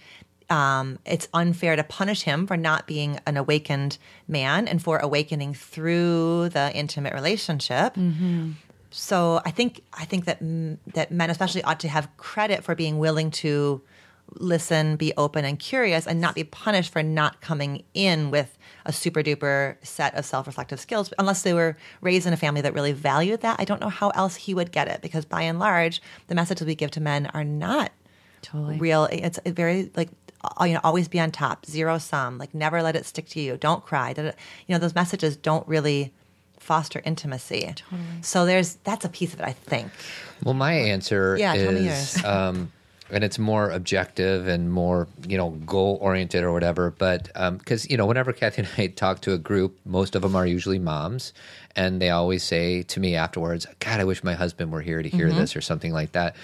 [0.49, 5.53] um, it's unfair to punish him for not being an awakened man and for awakening
[5.55, 7.95] through the intimate relationship.
[8.97, 10.39] So I think I think that
[10.93, 13.81] that men especially ought to have credit for being willing to
[14.35, 18.93] listen, be open and curious, and not be punished for not coming in with a
[18.93, 22.73] super duper set of self reflective skills, unless they were raised in a family that
[22.73, 23.57] really valued that.
[23.59, 26.65] I don't know how else he would get it because by and large, the messages
[26.65, 27.91] we give to men are not
[28.41, 28.77] Totally.
[28.77, 29.05] real.
[29.11, 30.09] It's very like
[30.61, 33.57] you know always be on top, zero sum, like never let it stick to you,
[33.57, 34.13] don't cry.
[34.17, 34.33] You
[34.69, 36.13] know those messages don't really
[36.65, 37.61] foster intimacy.
[37.75, 38.01] Totally.
[38.21, 39.91] So there's that's a piece of it, I think.
[40.43, 42.25] Well, my answer Yeah, tell me is, yours.
[42.25, 42.71] um,
[43.09, 46.91] and it's more objective and more, you know, goal oriented or whatever.
[46.91, 50.35] But because you know, whenever Cathy and I talk to a group, most of them
[50.35, 51.33] are usually moms,
[51.75, 55.09] and they always say to me afterwards, "God, I wish my husband were here to
[55.09, 55.37] hear Mm-hmm.
[55.39, 56.35] this" or something like that.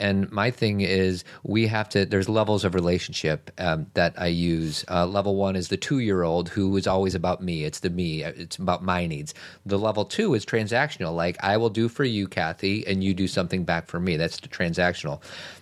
[0.00, 2.06] And my thing is, we have to.
[2.06, 4.84] There's levels of relationship um, that I use.
[4.88, 7.64] Uh, level one is the two year old who is always about me.
[7.64, 8.22] It's the me.
[8.22, 9.34] It's about my needs.
[9.66, 11.16] The level two is transactional.
[11.16, 14.16] Like I will do for you, Cathy, and you do something back for me.
[14.16, 15.20] That's the transactional.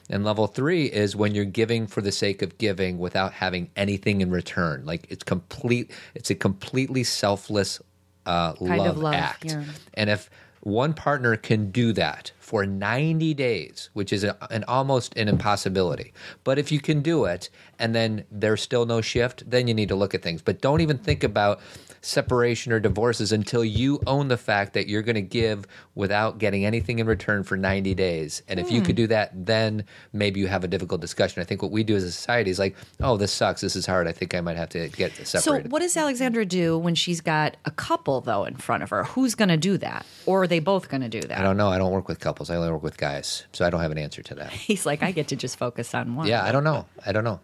[0.09, 4.21] And level three is when you're giving for the sake of giving without having anything
[4.21, 4.85] in return.
[4.85, 5.91] Like it's complete.
[6.15, 7.81] It's a completely self-less
[8.25, 9.47] uh, love, love, act.
[9.47, 9.65] yeah.
[9.95, 15.17] And if one partner can do that for 90 days, which is a, an almost
[15.17, 16.13] an impossibility.
[16.45, 19.89] But if you can do it and then there's still no shift, then you need
[19.89, 20.43] to look at things.
[20.43, 21.61] But don't even think about
[22.07, 26.65] separation or divorces until you own the fact that you're going to give without getting
[26.65, 28.43] anything in return for 90 days.
[28.49, 29.03] And if you could hmm.
[29.03, 31.43] do that, then maybe you have a difficult discussion.
[31.43, 33.61] I think what we do as a society is like, oh, this sucks.
[33.61, 34.07] This is hard.
[34.07, 35.65] I think I might have to get separated.
[35.65, 39.05] So, what does Alexandra do when she's got a couple though in front of her?
[39.05, 41.39] Who's going to do that, or are they both going to do that?
[41.39, 41.69] I don't know.
[41.69, 42.36] I don't work with couples.
[42.51, 43.45] I only work with guys.
[43.53, 44.51] So I don't have an answer to that.
[44.53, 46.27] He's like, I get to just focus on one.
[46.29, 46.87] Yeah, I don't know.
[47.05, 47.41] I don't know.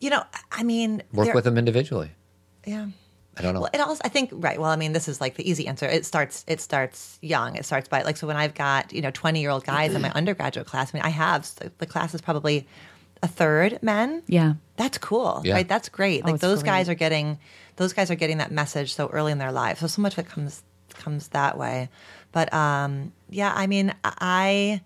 [0.00, 0.22] You know,
[0.52, 2.10] I mean, Work with them individually.
[2.66, 2.88] Yeah.
[3.38, 3.60] I don't know.
[3.60, 4.58] Well, it also, I think, right.
[4.58, 5.86] Well, I mean, this is like the easy answer.
[5.86, 7.56] It starts, it starts young.
[7.56, 10.00] It starts by like, so when I've got, you know, 20 year old guys in
[10.02, 12.66] my undergraduate class, I mean, I have, the class is probably
[13.22, 14.22] a third men.
[14.26, 14.54] Yeah.
[14.76, 15.42] That's cool.
[15.44, 15.54] Yeah.
[15.54, 15.68] Right.
[15.68, 16.22] That's great.
[16.22, 17.38] Oh, Like it's those guys are getting,
[17.76, 19.80] those guys are getting that message so early in their lives.
[19.80, 21.88] So, so much of it comes, comes that way.
[22.36, 24.82] But, um, yeah, I mean, I,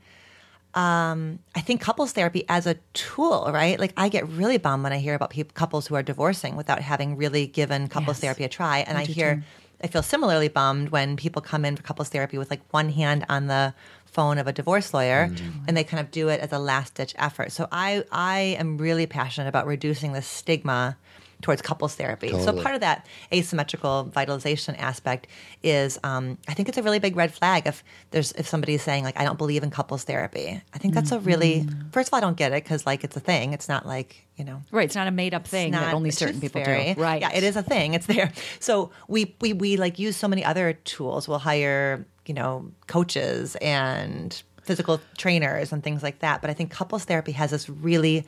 [0.75, 3.77] um, I think couples therapy as a tool, right?
[3.81, 6.81] Like I get really bummed when I hear about people, couples who are divorcing without
[6.81, 8.21] having really given couples Yes.
[8.21, 8.79] therapy a try.
[8.87, 9.43] And I, hear, too.
[9.83, 13.27] I feel similarly bummed when people come in for couples therapy with like one hand
[13.29, 13.75] on the
[14.07, 15.65] phone of a divorce lawyer Mm-hmm.
[15.67, 17.51] and they kind of do it as a last ditch effort.
[17.51, 20.97] So I, I am really passionate about reducing the stigma
[21.43, 22.31] towards couples therapy.
[22.31, 25.27] So part of that asymmetrical vitalization aspect
[25.63, 29.05] is, um, I think it's a really big red flag if there's if somebody's saying
[29.05, 30.63] like I don't believe in couples therapy.
[30.75, 33.17] I think that's a really first of all I don't get it because like it's
[33.17, 33.53] a thing.
[33.53, 34.85] It's not like you know Right.
[34.85, 36.95] It's not a made up thing not that only certain people fairy.
[36.95, 37.01] do.
[37.01, 37.21] Right.
[37.21, 37.95] Yeah, it is a thing.
[37.95, 38.33] It's there.
[38.59, 41.27] So we we we like use so many other tools.
[41.29, 46.41] We'll hire you know coaches and physical trainers and things like that.
[46.41, 48.27] But I think couples therapy has this really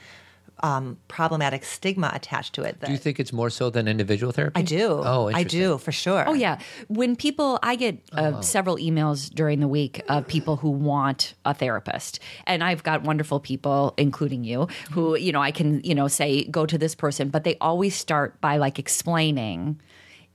[0.63, 2.81] um, problematic stigma attached to it.
[2.81, 4.61] That do you think it's more so than individual therapy?
[4.61, 5.03] I do.
[5.05, 6.25] Oh, I do for sure.
[6.27, 10.71] Oh yeah, when people, I get uh, several emails during the week of people who
[10.71, 15.81] want a therapist, and I've got wonderful people, including you, who you know I can
[15.83, 19.81] you know say go to this person, but they always start by like explaining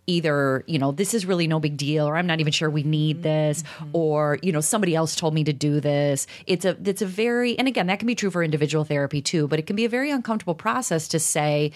[0.08, 2.84] either you know this is really no big deal or i'm not even sure we
[2.84, 3.90] need this mm-hmm.
[3.94, 7.58] or you know somebody else told me to do this it's a it's a very
[7.60, 9.90] and again that can be true for individual therapy too but it can be a
[9.90, 11.72] very uncomfortable process to say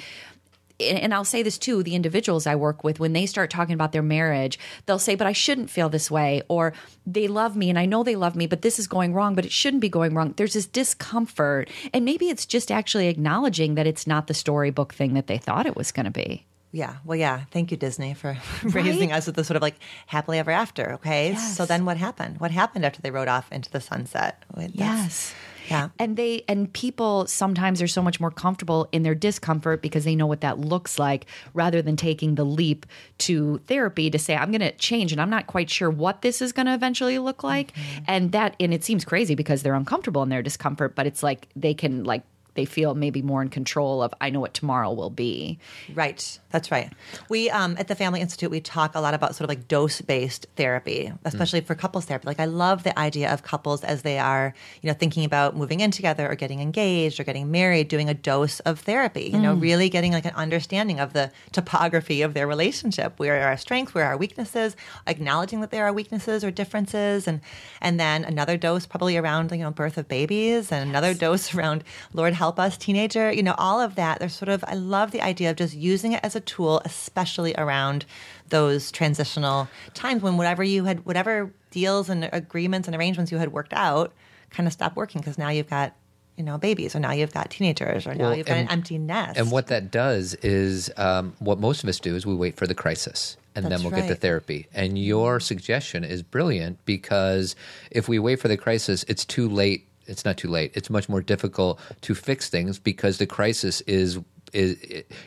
[0.80, 3.74] and and I'll say this too, the individuals I work with, when they start talking
[3.74, 6.74] about their marriage, they'll say, but I shouldn't feel this way, or
[7.06, 9.46] they love me and I know they love me, but this is going wrong, but
[9.46, 10.34] it shouldn't be going wrong.
[10.38, 11.70] There's this discomfort.
[11.94, 15.66] And maybe it's just actually acknowledging that it's not the storybook thing that they thought
[15.66, 16.46] it was going to be.
[16.72, 16.98] Yeah.
[17.04, 17.42] Well, yeah.
[17.52, 19.76] Thank you, Disney, for raising us with the sort of like
[20.08, 20.94] happily ever after.
[20.94, 21.32] Okay.
[21.32, 21.58] Yes.
[21.58, 22.40] So then what happened?
[22.40, 24.44] What happened after they rode off into the sunset?
[24.56, 25.36] That's- Yes.
[25.70, 25.90] Yeah.
[26.00, 30.16] And they and people sometimes are so much more comfortable in their discomfort because they
[30.16, 32.86] know what that looks like rather than taking the leap
[33.20, 36.42] to therapy to say I'm going to change and I'm not quite sure what this
[36.42, 37.74] is going to eventually look like.
[37.74, 38.04] Mm-hmm.
[38.08, 41.48] And that and it seems crazy because they're uncomfortable in their discomfort, but it's like
[41.56, 45.10] they can like they feel maybe more in control of I know what tomorrow will
[45.10, 45.60] be.
[45.94, 46.40] Right.
[46.50, 46.92] That's right.
[47.30, 50.02] We um, at the Family Institute we talk a lot about sort of like dose
[50.02, 52.28] based therapy, especially for couples therapy.
[52.28, 55.80] Like I love the idea of couples as they are, you know, thinking about moving
[55.80, 59.30] in together or getting engaged or getting married, doing a dose of therapy.
[59.32, 63.18] You know, really getting like an understanding of the topography of their relationship.
[63.18, 63.94] Where are our strengths?
[63.94, 64.76] Where are our weaknesses?
[65.08, 67.40] Acknowledging that there are weaknesses or differences, and
[67.80, 71.84] and then another dose probably around you know birth of babies, and another dose around
[72.14, 73.32] Lord help us teenager.
[73.32, 74.18] You know, all of that.
[74.18, 77.54] There's sort of I love the idea of just using it as a tool, especially
[77.56, 78.04] around
[78.50, 83.52] those transitional times when whatever you had, whatever deals and agreements and arrangements you had
[83.54, 84.12] worked out,
[84.50, 85.94] kind of stop working because now you've got
[86.36, 88.74] you know babies, or now you've got teenagers, or now Well, you've got and- an
[88.74, 89.38] empty nest.
[89.38, 92.66] And what that does is um, what most of us do is we wait for
[92.66, 94.68] the crisis and That's then we'll get the therapy.
[94.74, 97.56] And your suggestion is brilliant because
[97.92, 99.86] if we wait for the crisis, it's too late.
[100.08, 100.72] It's not too late.
[100.76, 104.20] It's much more difficult to fix things because the crisis is
[104.54, 104.78] is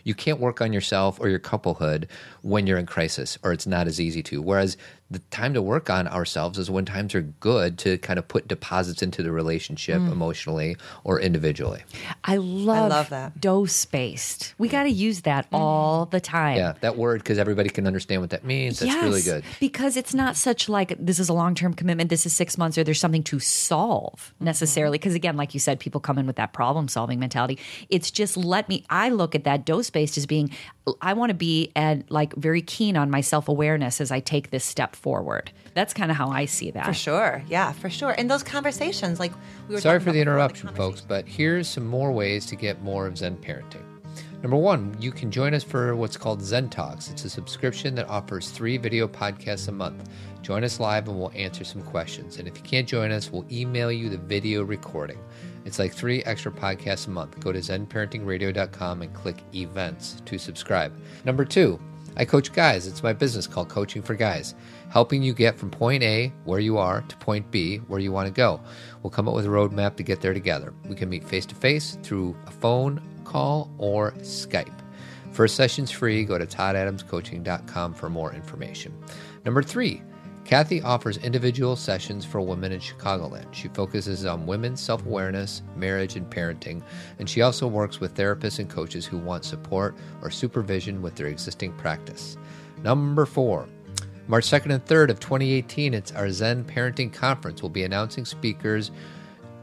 [0.05, 2.09] you can't work on yourself or your couplehood
[2.43, 4.77] when you're in crisis or it's not as easy to whereas
[5.11, 8.49] the time to work on ourselves is when times are good to kind of put
[8.49, 10.11] deposits into the relationship Mm.
[10.11, 11.83] emotionally or individually
[12.25, 13.41] I love, love that.
[13.41, 14.55] dose based.
[14.59, 16.57] We got to use that all the time.
[16.57, 18.79] Yeah, that word because everybody can understand what that means.
[18.81, 19.45] That's really good.
[19.61, 22.09] because it's not such like this is a long term commitment.
[22.11, 24.99] This is six months, or there's something to solve necessarily.
[24.99, 27.59] Because again, like you said, people come in with that problem solving mentality.
[27.89, 28.85] It's just let me.
[28.91, 30.51] I look at that dose based as being.
[31.01, 34.51] I want to be and like very keen on my self awareness as I take
[34.51, 35.51] this step forward.
[35.75, 36.87] That's kind of how I see that.
[36.87, 37.43] For sure.
[37.49, 38.15] Yeah, for sure.
[38.17, 39.33] And those conversations, like
[39.69, 42.83] we were Sorry for the interruption, conversations- folks, but here's some more ways to get
[42.83, 43.83] more of Zen parenting.
[44.43, 47.09] Number one, you can join us for what's called Zen Talks.
[47.11, 50.11] It's a subscription that offers three video podcasts a month.
[50.43, 52.39] Join us live and we'll answer some questions.
[52.39, 55.19] And if you can't join us, we'll email you the video recording.
[55.65, 57.41] It's like three extra podcasts a month.
[57.41, 60.93] Go to zenparentingradio.com and click events to subscribe.
[61.25, 61.81] Number two,
[62.17, 62.87] I coach guys.
[62.87, 64.55] It's my business called Coaching for Guys,
[64.91, 68.27] helping you get from point A, where you are, to point B, where you want
[68.27, 68.61] to go.
[69.03, 70.73] We'll come up with a roadmap to get there together.
[70.89, 74.73] We can meet face to face through a phone call or Skype.
[75.33, 76.25] First session's free.
[76.25, 78.97] Go to toddadamscoaching.com for more information.
[79.45, 80.03] Number three,
[80.45, 83.53] Cathy offers individual sessions for women in Chicagoland.
[83.53, 86.83] She focuses on women's self awareness, marriage, and parenting,
[87.19, 91.29] and she also works with therapists and coaches who want support or supervision with their
[91.29, 92.37] existing practice.
[92.83, 93.67] Number four,
[94.27, 97.61] March 2nd and 3rd of 2018, it's our Zen Parenting Conference.
[97.61, 98.91] We'll be announcing speakers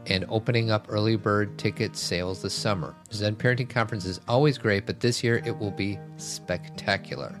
[0.06, 2.94] and opening up early bird ticket sales this summer.
[3.12, 7.34] Zen Parenting Conference is always great, but this year it will be spectacular.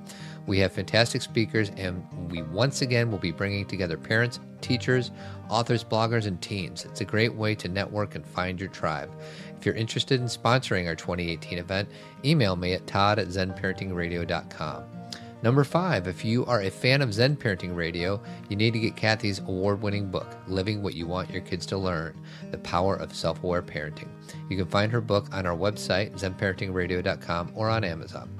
[0.48, 5.12] We have fantastic speakers, and we once again will be bringing together parents, teachers,
[5.48, 6.84] authors, bloggers, and teens.
[6.84, 9.14] It's a great way to network and find your tribe.
[9.56, 11.88] If you're interested in sponsoring our 2018 event,
[12.24, 15.01] email me at todd at zenparentingradio.com.
[15.42, 18.94] Number five, if you are a fan of Zen Parenting Radio, you need to get
[18.94, 22.16] Cathy's award winning book, Living What You Want Your Kids to Learn
[22.52, 24.08] The Power of Self Aware Parenting.
[24.48, 28.30] You can find her book on our website, zenparentingradio.com, or on Amazon.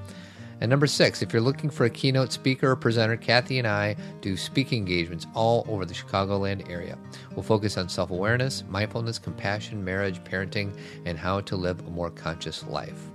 [0.60, 3.96] And number six, if you're looking for a keynote speaker or presenter, Cathy and I
[4.20, 6.96] do speaking engagements all over the Chicagoland area.
[7.34, 12.10] We'll focus on self awareness, mindfulness, compassion, marriage, parenting, and how to live a more
[12.10, 13.12] conscious life.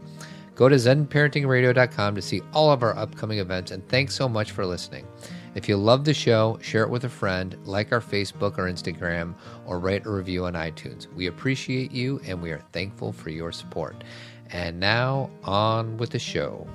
[0.58, 4.66] Go to zenparentingradio.com to see all of our upcoming events, and thanks so much for
[4.66, 5.08] listening.
[5.54, 9.36] If you love the show, share it with a friend, like our Facebook or Instagram,
[9.68, 11.14] or write a review on iTunes.
[11.14, 14.04] We appreciate you and we are thankful for your support.
[14.50, 16.68] And now, on with the show.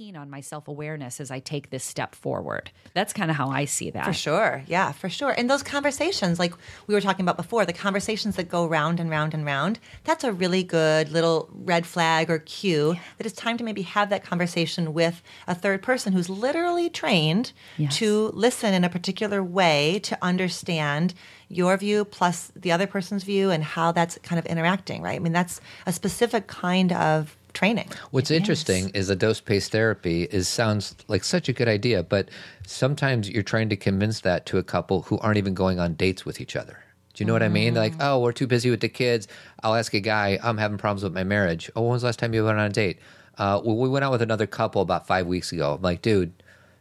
[0.00, 2.70] Keen on my self awareness as I take this step forward.
[2.94, 4.06] That's kind of how I see that.
[4.06, 4.64] For sure.
[4.66, 5.34] Yeah, for sure.
[5.36, 6.54] And those conversations, like
[6.86, 10.24] we were talking about before, the conversations that go round and round and round, that's
[10.24, 14.24] a really good little red flag or cue that it's time to maybe have that
[14.24, 17.94] conversation with a third person who's literally trained Yes.
[17.98, 21.12] to listen in a particular way to understand
[21.50, 25.16] your view plus the other person's view and how that's kind of interacting, right?
[25.16, 27.88] I mean, that's a specific kind of training.
[28.10, 32.30] What's interesting is a dose paced therapy is sounds like such a good idea, but
[32.66, 36.24] sometimes you're trying to convince that to a couple who aren't even going on dates
[36.24, 36.78] with each other.
[37.14, 37.74] Do you know what I mean?
[37.74, 39.26] They're like, oh, we're too busy with the kids.
[39.62, 41.70] I'll ask a guy, I'm having problems with my marriage.
[41.74, 42.98] Oh, when was the last time you went on a date?
[43.36, 45.74] Uh, well, we went out with another couple about five weeks ago.
[45.74, 46.32] I'm like, dude,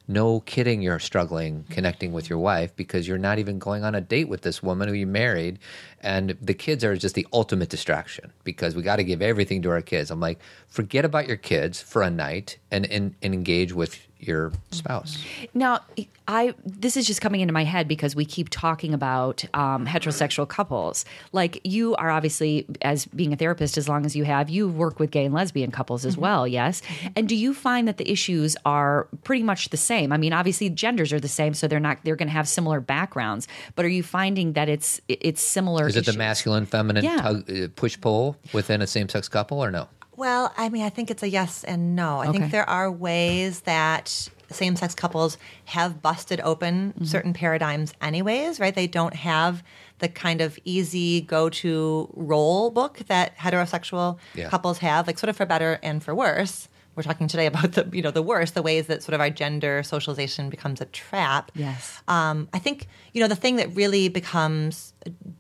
[0.10, 4.02] no kidding you're struggling connecting with your wife because you're not even going on a
[4.02, 5.60] date with this woman who you married.
[6.02, 9.69] And the kids are just the ultimate distraction because we got to give everything to
[9.69, 10.10] our kids.
[10.10, 14.51] I'm like forget about your kids for a night and, and, and engage with your
[14.71, 15.79] spouse Now,
[16.27, 20.47] I this is just coming into my head because we keep talking about um, heterosexual
[20.47, 21.05] couples.
[21.32, 24.99] Like you are obviously, as being a therapist, as long as you have, you work
[24.99, 26.47] with gay and lesbian couples as well.
[26.47, 26.82] Yes,
[27.15, 30.12] and do you find that the issues are pretty much the same?
[30.12, 32.79] I mean, obviously genders are the same, so they're not they're going to have similar
[32.82, 33.47] backgrounds.
[33.75, 35.88] But are you finding that it's it's similar?
[35.88, 37.17] is it the masculine feminine Yeah.
[37.21, 39.88] tug, uh, push pull within a same-sex couple or no
[40.19, 42.19] Well, I mean, I think it's a yes and no.
[42.19, 42.39] I Okay.
[42.39, 47.05] think there are ways that same sex couples have busted open Mm-hmm.
[47.05, 48.75] certain paradigms, anyways, right?
[48.75, 49.63] They don't have
[49.99, 54.49] the kind of easy go to role book that heterosexual Yeah.
[54.49, 56.67] couples have, like sort of for better and for worse.
[56.95, 59.29] We're talking today about the you know the worst, the ways that sort of our
[59.29, 61.49] gender socialization becomes a trap.
[61.55, 62.01] Yes.
[62.10, 64.88] Um, I think you know the thing that really becomes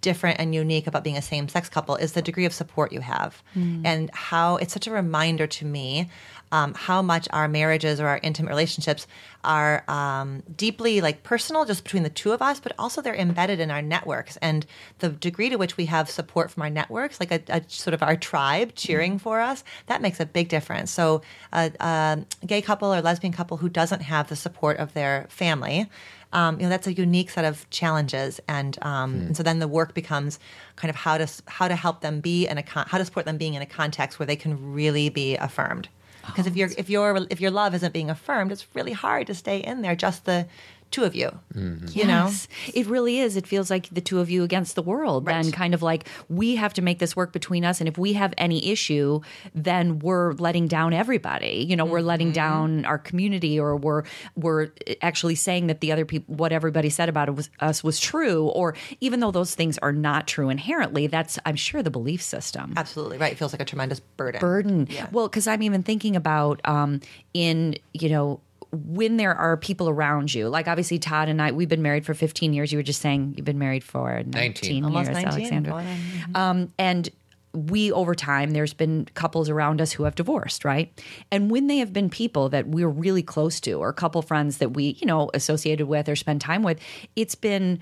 [0.01, 3.41] different and unique about being a same-sex couple is the degree of support you have,
[3.85, 6.09] and how it's such a reminder to me
[6.51, 9.07] um, how much our marriages or our intimate relationships
[9.43, 13.59] are um, deeply like personal, just between the two of us, but also they're embedded
[13.59, 14.37] in our networks.
[14.37, 14.65] And
[14.99, 18.01] the degree to which we have support from our networks, like a, a sort of
[18.01, 20.91] our tribe cheering for us, that makes a big difference.
[20.91, 21.21] So
[21.53, 25.87] a, a gay couple or lesbian couple who doesn't have the support of their family
[26.33, 28.39] um, you know that's a unique set of challenges.
[28.47, 30.39] And, um, and so then the work becomes
[30.75, 33.25] kind of how to how to help them be in a con- how to support
[33.25, 35.89] them being in a context where they can really be affirmed.
[36.25, 39.33] Because if your if your if your love isn't being affirmed it's really hard to
[39.33, 39.95] stay in there.
[39.95, 40.47] Just the
[40.91, 41.31] two of you.
[41.55, 42.31] You know,
[42.73, 43.35] It really is.
[43.35, 45.27] It feels like the two of you against the world.
[45.27, 45.41] Right.
[45.41, 47.79] Then kind of like we have to make this work between us.
[47.79, 49.21] And if we have any issue,
[49.53, 51.65] then we're letting down everybody.
[51.67, 54.03] You know, we're letting down our community or we're
[54.35, 54.71] we're
[55.01, 58.47] actually saying that the other people what everybody said about it was, us was true.
[58.47, 62.73] Or even though those things are not true inherently, that's I'm sure the belief system
[62.77, 63.31] absolutely right.
[63.31, 64.41] It feels like a tremendous burden.
[64.41, 64.87] burden.
[64.89, 65.07] Yeah.
[65.11, 67.01] Well, because I'm even thinking about um,
[67.33, 68.41] in you know
[68.71, 72.13] when there are people around you, like obviously Todd and I, we've been married for
[72.13, 72.71] 15 years.
[72.71, 75.71] You were just saying you've been married for 19, Almost years, 19, Alexandra.
[75.71, 77.09] going Um, and
[77.53, 81.01] we over time there's been couples around us who have divorced right
[81.31, 84.59] and when they have been people that we're really close to or a couple friends
[84.59, 86.79] that we you know associated with or spend time with
[87.15, 87.79] it's been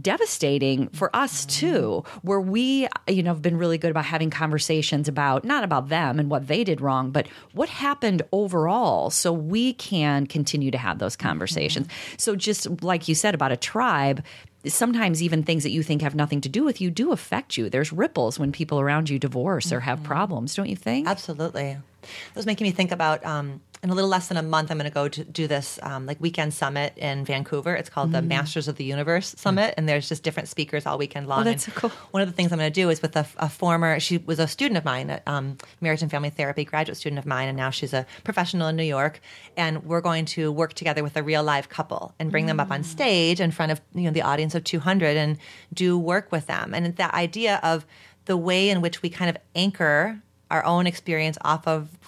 [0.00, 5.08] devastating for us too where we you know have been really good about having conversations
[5.08, 9.72] about not about them and what they did wrong but what happened overall so we
[9.74, 11.88] can continue to have those conversations.
[12.16, 14.24] So just like you said about a tribe
[14.66, 17.70] sometimes even things that you think have nothing to do with you do affect you.
[17.70, 21.06] There's ripples when people around you divorce or have problems don't you think?
[21.06, 21.78] Absolutely.
[22.02, 24.78] That was making me think about um, in a little less than a month, I'm
[24.78, 27.74] going to go to do this um, like weekend summit in Vancouver.
[27.74, 31.28] It's called the Masters of the Universe Summit, and there's just different speakers all weekend
[31.28, 31.44] long.
[31.44, 31.90] that's so cool.
[32.10, 34.38] One of the things I'm going to do is with a, a former, she was
[34.38, 37.56] a student of mine, at um, marriage and family therapy graduate student of mine, and
[37.56, 39.20] now she's a professional in New York.
[39.56, 42.70] And we're going to work together with a real live couple and bring them up
[42.70, 45.38] on stage in front of you know the audience of 200 and
[45.72, 46.74] do work with them.
[46.74, 47.86] And that idea of
[48.24, 50.20] the way in which we kind of anchor
[50.50, 51.98] our own experience off of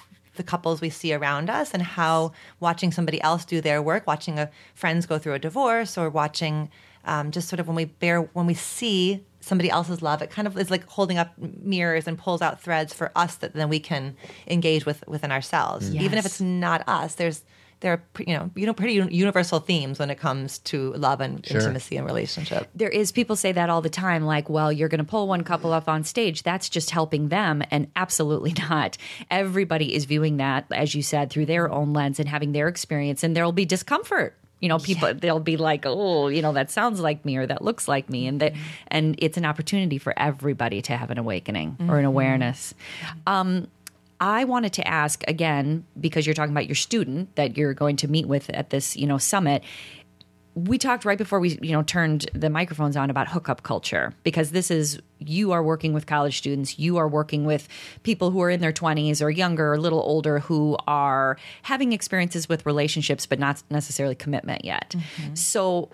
[0.41, 4.39] the couples we see around us and how watching somebody else do their work, watching
[4.39, 6.71] a friends go through a divorce, or watching
[7.05, 10.47] um, just sort of when we bear when we see somebody else's love, it kind
[10.49, 13.81] of is like holding up mirrors and pulls out threads for us that then we
[13.81, 14.17] can
[14.47, 17.15] engage with within ourselves, even if it's not us.
[17.15, 17.43] There's
[17.81, 21.47] there are you know you know pretty universal themes when it comes to love and
[21.51, 22.69] intimacy and relationship.
[22.75, 25.43] there is people say that all the time like well you're going to pull one
[25.43, 26.43] couple up on stage.
[26.43, 28.97] That's just helping them and absolutely not.
[29.31, 33.23] Everybody is viewing that as you said through their own lens and having their experience
[33.23, 34.37] and there'll be discomfort.
[34.61, 37.63] You know people they'll be like oh you know that sounds like me or that
[37.63, 38.63] looks like me and that mm-hmm.
[38.89, 42.05] and it's an opportunity for everybody to have an awakening or an mm-hmm.
[42.05, 42.75] awareness
[43.27, 43.69] um,
[44.21, 48.09] I wanted to ask again because you're talking about your student that you're going to
[48.09, 49.63] meet with at this, you know, summit.
[50.55, 54.51] We talked right before we, you know, turned the microphones on about hookup culture because
[54.51, 57.67] this is you are working with college students, you are working with
[58.03, 61.93] people who are in their 20s or younger, or a little older who are having
[61.93, 64.95] experiences with relationships but not necessarily commitment yet.
[64.99, 65.35] Mm-hmm.
[65.35, 65.89] So,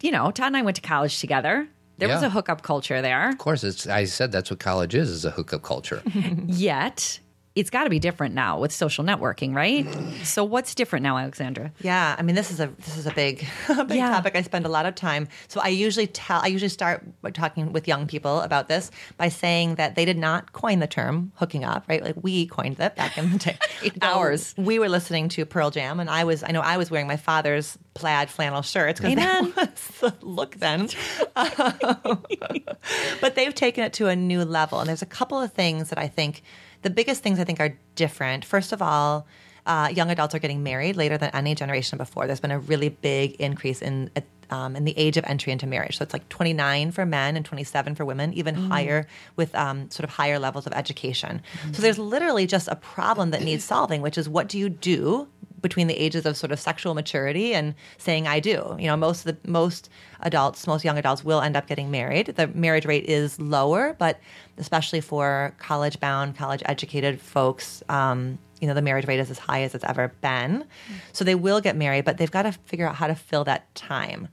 [0.00, 1.66] you know, Todd and I went to college together.
[1.98, 3.30] There was a hookup culture there.
[3.30, 6.02] Of course, it's, I said that's what college is, is a hookup culture.
[6.46, 7.20] yet
[7.56, 9.86] it's got to be different now with social networking, right?
[10.24, 11.72] So what's different now, Alexandra?
[11.80, 14.10] Yeah, I mean this is a this is a big a big Yeah.
[14.10, 14.36] topic.
[14.36, 15.26] I spend a lot of time.
[15.48, 19.30] So I usually tell I usually start by talking with young people about this by
[19.30, 22.02] saying that they did not coin the term hooking up, right?
[22.04, 23.58] Like we coined it back in the day.
[24.00, 24.54] Though Ours.
[24.58, 27.06] Um, we were listening to Pearl Jam, and I was I know I was wearing
[27.08, 29.68] my father's plaid flannel shirts because that was
[30.00, 30.88] the look then.
[33.20, 35.98] but they've taken it to a new level, and there's a couple of things that
[35.98, 36.42] I think
[36.86, 38.44] the biggest things I think are different.
[38.44, 39.26] First of all,
[39.66, 42.28] uh, young adults are getting married later than any generation before.
[42.28, 44.08] There's been a really big increase in
[44.50, 45.98] um, in the age of entry into marriage.
[45.98, 50.04] So it's like 29 for men and 27 for women, even higher with um, sort
[50.04, 51.42] of higher levels of education.
[51.72, 55.26] So there's literally just a problem that needs solving, which is what do you do
[55.62, 58.76] between the ages of sort of sexual maturity and saying I do.
[58.78, 59.88] You know, most of the most
[60.20, 62.26] adults, most young adults will end up getting married.
[62.36, 64.20] The marriage rate is lower, but
[64.58, 69.38] especially for college bound, college educated folks, um, you know, the marriage rate is as
[69.38, 70.64] high as it's ever been.
[71.12, 73.72] So they will get married, but they've got to figure out how to fill that
[73.74, 74.28] time.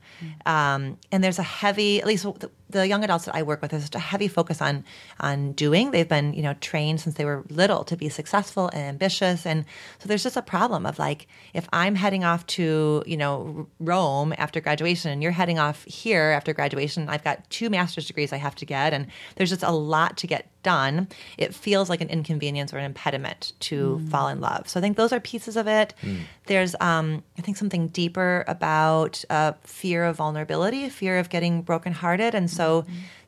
[0.46, 2.24] Um, and there's a heavy, at least
[2.74, 4.84] the, young adults that I work with, there's just a heavy focus on
[5.18, 5.90] on doing.
[5.90, 9.64] They've been, you know, trained since they were little to be successful and ambitious, and
[9.98, 14.34] so there's just a problem of like, if I'm heading off to, you know, Rome
[14.36, 18.38] after graduation, and you're heading off here after graduation, I've got two master's degrees I
[18.38, 19.06] have to get, and
[19.36, 21.08] there's just a lot to get done.
[21.36, 24.62] It feels like an inconvenience or an impediment to fall in love.
[24.68, 25.94] So I think those are pieces of it.
[26.46, 32.34] There's, um, I think, something deeper about uh, fear of vulnerability, fear of getting brokenhearted,
[32.34, 32.63] and so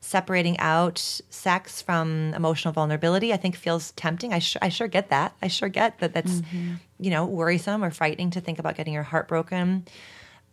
[0.01, 0.99] separating out
[1.31, 4.33] sex from emotional vulnerability, I think feels tempting.
[4.33, 5.35] I, sh- I sure get that.
[5.43, 6.15] I sure get that.
[6.15, 6.75] That's mm-hmm.
[7.01, 9.85] you know worrisome or frightening to think about getting your heart broken.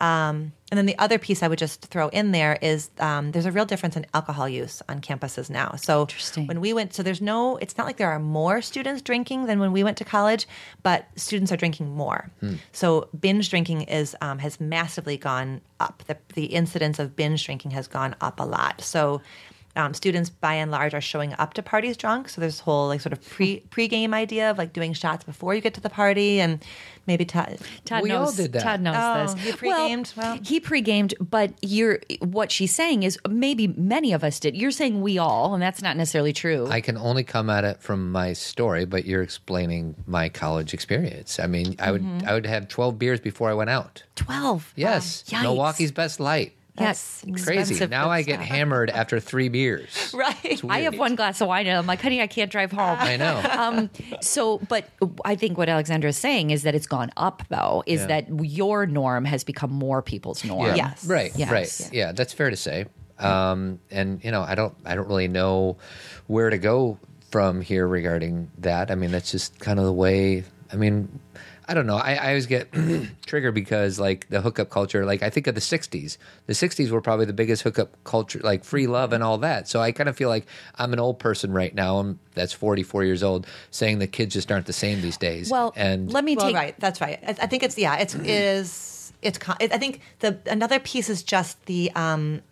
[0.00, 3.46] Um, and then the other piece I would just throw in there is um, there's
[3.46, 5.76] a real difference in alcohol use on campuses now.
[5.76, 6.46] So Interesting.
[6.46, 9.60] when we went, so there's no, it's not like there are more students drinking than
[9.60, 10.48] when we went to college,
[10.82, 12.30] but students are drinking more.
[12.72, 16.02] So binge drinking is um, has massively gone up.
[16.06, 18.80] The, the incidence of binge drinking has gone up a lot.
[18.80, 19.22] So
[19.76, 22.28] um, students by and large are showing up to parties drunk.
[22.28, 25.54] So there's this whole like sort of pre pre-game idea of like doing shots before
[25.54, 26.64] you get to the party and
[27.06, 27.58] maybe Todd.
[27.84, 28.36] Todd We all knows.
[28.36, 28.62] did that.
[28.62, 29.46] Todd knows Oh, this.
[29.46, 30.12] you pre-gamed?
[30.16, 34.56] Well- he pre-gamed, but you're what she's saying is maybe many of us did.
[34.56, 36.68] You're saying we all, and that's not necessarily true.
[36.70, 41.40] I can only come at it from my story, but you're explaining my college experience.
[41.40, 42.28] I mean, I would Mm-hmm.
[42.28, 44.02] I would have 12 beers before I went out.
[44.14, 44.72] Twelve.
[44.76, 45.42] Yes, Yikes.
[45.42, 46.52] Milwaukee's best light.
[46.78, 47.86] Yes, Crazy.
[47.86, 48.46] Now I get stuff.
[48.46, 50.12] hammered after three beers.
[50.24, 50.60] Right.
[50.68, 52.96] I have one glass of wine, and I'm like, honey, I can't drive home.
[52.98, 53.40] I know.
[53.58, 54.88] um, so, but
[55.24, 58.06] I think what Alexandra is saying is that it's gone up, though, is Yeah.
[58.08, 60.66] that your norm has become more people's norm.
[60.68, 60.74] Yeah.
[60.76, 61.04] Yes.
[61.06, 61.32] Right.
[61.36, 61.50] Yes.
[61.50, 61.92] Right.
[61.92, 62.86] Yeah, that's fair to say.
[63.18, 65.76] Um, and you know, I don't, I don't really know
[66.26, 66.98] where to go
[67.30, 68.90] from here regarding that.
[68.90, 70.42] I mean, that's just kind of the way.
[70.72, 71.20] I mean,
[71.66, 71.96] I don't know.
[71.96, 72.68] I, I always get
[73.26, 75.04] triggered because like the hookup culture.
[75.04, 76.18] Like I think of the '60s.
[76.46, 79.68] The '60s were probably the biggest hookup culture, like free love and all that.
[79.68, 80.46] So I kind of feel like
[80.76, 81.98] I'm an old person right now.
[81.98, 85.50] I'm that's 44 years old, saying the kids just aren't the same these days.
[85.50, 86.74] Well, and let me well, take right.
[86.78, 87.18] That's right.
[87.26, 87.96] I, I think it's yeah.
[87.96, 89.38] It's is it's.
[89.38, 91.90] con- I think the another piece is just the.
[91.94, 92.42] um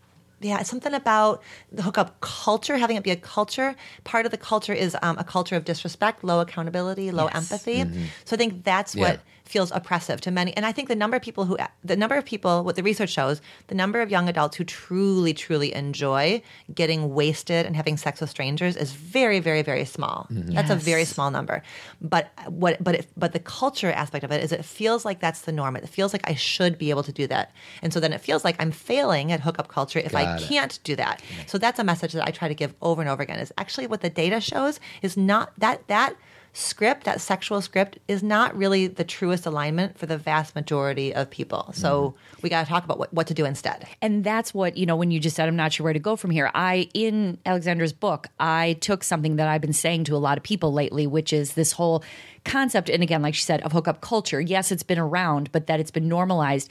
[0.45, 3.75] yeah, it's something about the hookup culture, having it be a culture.
[4.05, 7.35] Part of the culture is um, a culture of disrespect, low accountability, low Yes.
[7.37, 7.85] empathy.
[8.25, 9.03] So I think that's Yeah.
[9.03, 9.21] what
[9.53, 10.57] feels oppressive to many.
[10.57, 13.11] And I think the number of people who, the number of people, what the research
[13.11, 16.43] shows, the number of young adults who truly, truly enjoy
[16.75, 20.27] getting wasted and having sex with strangers is very, very, very small.
[20.31, 20.55] Mm-hmm.
[20.55, 21.63] That's a very small number.
[22.01, 25.43] But what, but it, but the culture aspect of it is it feels like that's
[25.43, 25.77] the norm.
[25.77, 27.53] It feels like I should be able to do that.
[27.83, 30.41] And so then it feels like I'm failing at hookup culture if I it.
[30.41, 31.23] can't do that.
[31.47, 33.39] So that's a message that I try to give over and over again.
[33.39, 36.17] Is actually what the data shows is not that that
[36.53, 41.31] script, that sexual script, is not really the truest alignment for the vast majority of
[41.31, 41.71] people.
[41.73, 42.41] So mm-hmm.
[42.43, 43.87] we got to talk about what, what to do instead.
[44.01, 46.17] and that's what you know when you just said i'm not sure where to go
[46.17, 50.19] from here i in alexandra's book i took something that i've been saying to a
[50.19, 52.03] lot of people lately which is this whole
[52.45, 54.41] concept and again like she said of hookup culture.
[54.41, 56.69] Yes it's been around but that it's been normalized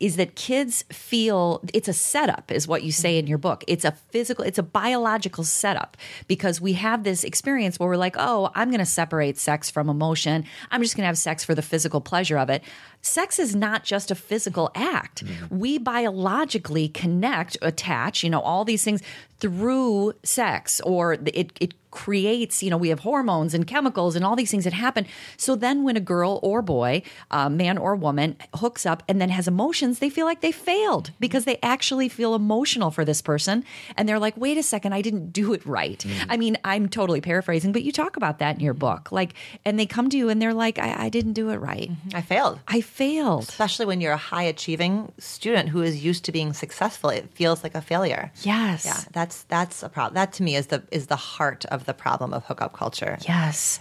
[0.00, 3.62] is that kids feel it's a setup is what you say in your book.
[3.68, 5.96] It's a physical it's a biological setup
[6.26, 9.88] because we have this experience where we're like oh i'm going to separate sex from
[9.88, 10.44] emotion.
[10.70, 12.62] I'm just going to have sex for the physical pleasure of it.
[13.00, 15.24] Sex is not just a physical act.
[15.24, 15.50] Mm.
[15.50, 19.02] We biologically connect attach you know all these things
[19.38, 24.34] through sex or it, it creates you know we have hormones and chemicals and all
[24.34, 25.06] these things that happen.
[25.36, 29.28] So then when a girl or boy uh, man or woman hooks up and then
[29.28, 31.16] has emotions they feel like they failed mm-hmm.
[31.20, 33.64] because they actually feel emotional for this person.
[33.96, 35.98] And they're like wait a second i didn't do it right.
[36.00, 36.30] Mm-hmm.
[36.30, 39.12] I mean i'm totally paraphrasing but you talk about that in your book.
[39.12, 39.34] Like
[39.64, 41.90] and they come to you and they're like i, I didn't do it right.
[41.90, 42.16] Mm-hmm.
[42.16, 42.58] I failed.
[42.66, 43.44] i failed.
[43.44, 47.62] Especially when you're a high achieving student who is used to being successful, it feels
[47.62, 48.32] like a failure.
[48.42, 48.84] yes.
[48.84, 50.14] Yeah, that's that's a problem.
[50.14, 53.18] That to me is the is the heart of the problem of hookup culture.
[53.26, 53.80] Yes.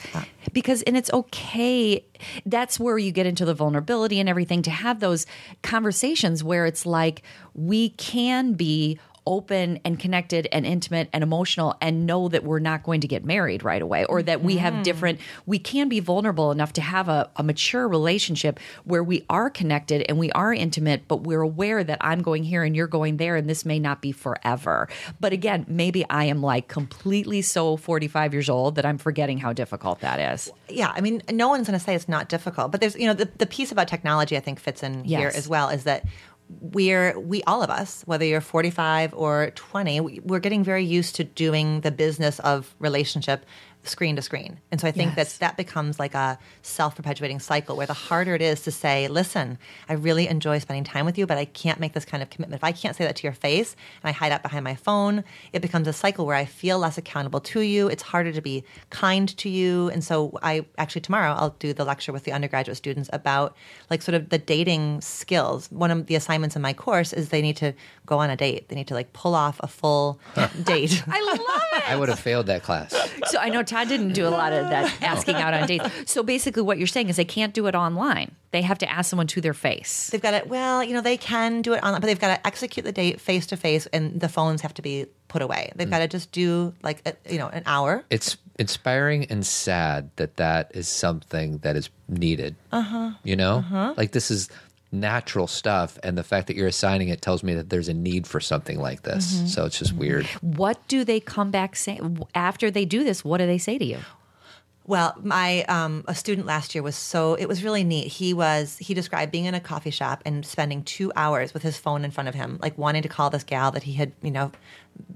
[0.53, 2.05] Because, and it's okay.
[2.45, 5.25] That's where you get into the vulnerability and everything to have those
[5.63, 7.23] conversations where it's like
[7.53, 12.83] we can be open and connected and intimate and emotional and know that we're not
[12.83, 14.83] going to get married right away or that we have mm-hmm.
[14.83, 19.49] different, we can be vulnerable enough to have a, a mature relationship where we are
[19.49, 23.17] connected and we are intimate, but we're aware that I'm going here and you're going
[23.17, 24.87] there and this may not be forever.
[25.19, 29.53] But again, maybe I am like completely so 45 years old that I'm forgetting how
[29.53, 30.51] difficult that is.
[30.69, 33.13] yeah, I mean, no one's going to say it's not difficult, but there's, you know,
[33.13, 36.05] the, the piece about technology I think fits in here as well is that
[36.59, 41.15] we're, we, all of us, whether you're 45 or 20, we, we're getting very used
[41.15, 43.45] to doing the business of relationship
[43.83, 44.59] screen to screen.
[44.71, 45.33] And so I think Yes.
[45.37, 49.07] that that becomes like a self perpetuating cycle where the harder it is to say,
[49.07, 49.57] listen,
[49.89, 52.59] I really enjoy spending time with you, but I can't make this kind of commitment.
[52.59, 55.23] If I can't say that to your face and I hide out behind my phone,
[55.51, 57.87] it becomes a cycle where I feel less accountable to you.
[57.87, 59.89] It's harder to be kind to you.
[59.89, 63.55] And so I actually tomorrow I'll do the lecture with the undergraduate students about
[63.89, 65.67] like sort of the dating skills.
[65.71, 67.73] One of the assignments in my course is they need to
[68.05, 68.69] go on a date.
[68.69, 70.19] They need to like pull off a full
[70.63, 71.03] date.
[71.07, 71.39] I love
[71.73, 71.89] it.
[71.89, 72.93] I would have failed that class.
[73.27, 75.87] So I know Todd didn't do a lot of that asking out on dates.
[76.05, 78.35] So basically, what you're saying is they can't do it online.
[78.51, 80.09] They have to ask someone to their face.
[80.09, 82.45] They've got to, well, you know, they can do it online, but they've got to
[82.45, 85.71] execute the date face to face and the phones have to be put away.
[85.75, 88.03] They've got to just do like, a, you know, an hour.
[88.09, 92.57] It's inspiring and sad that that is something that is needed.
[92.73, 93.11] Uh huh.
[93.23, 94.49] You know, like this is
[94.91, 98.27] natural stuff, and the fact that you're assigning it tells me that there's a need
[98.27, 99.33] for something like this.
[99.33, 99.45] Mm-hmm.
[99.47, 100.25] So it's just weird.
[100.41, 103.23] What do they come back saying after they do this?
[103.23, 103.99] What do they say to you?
[104.91, 108.07] Well, my um, a student last year was so it was really neat.
[108.07, 111.77] He was he described being in a coffee shop and spending two hours with his
[111.77, 114.31] phone in front of him, like wanting to call this gal that he had you
[114.31, 114.51] know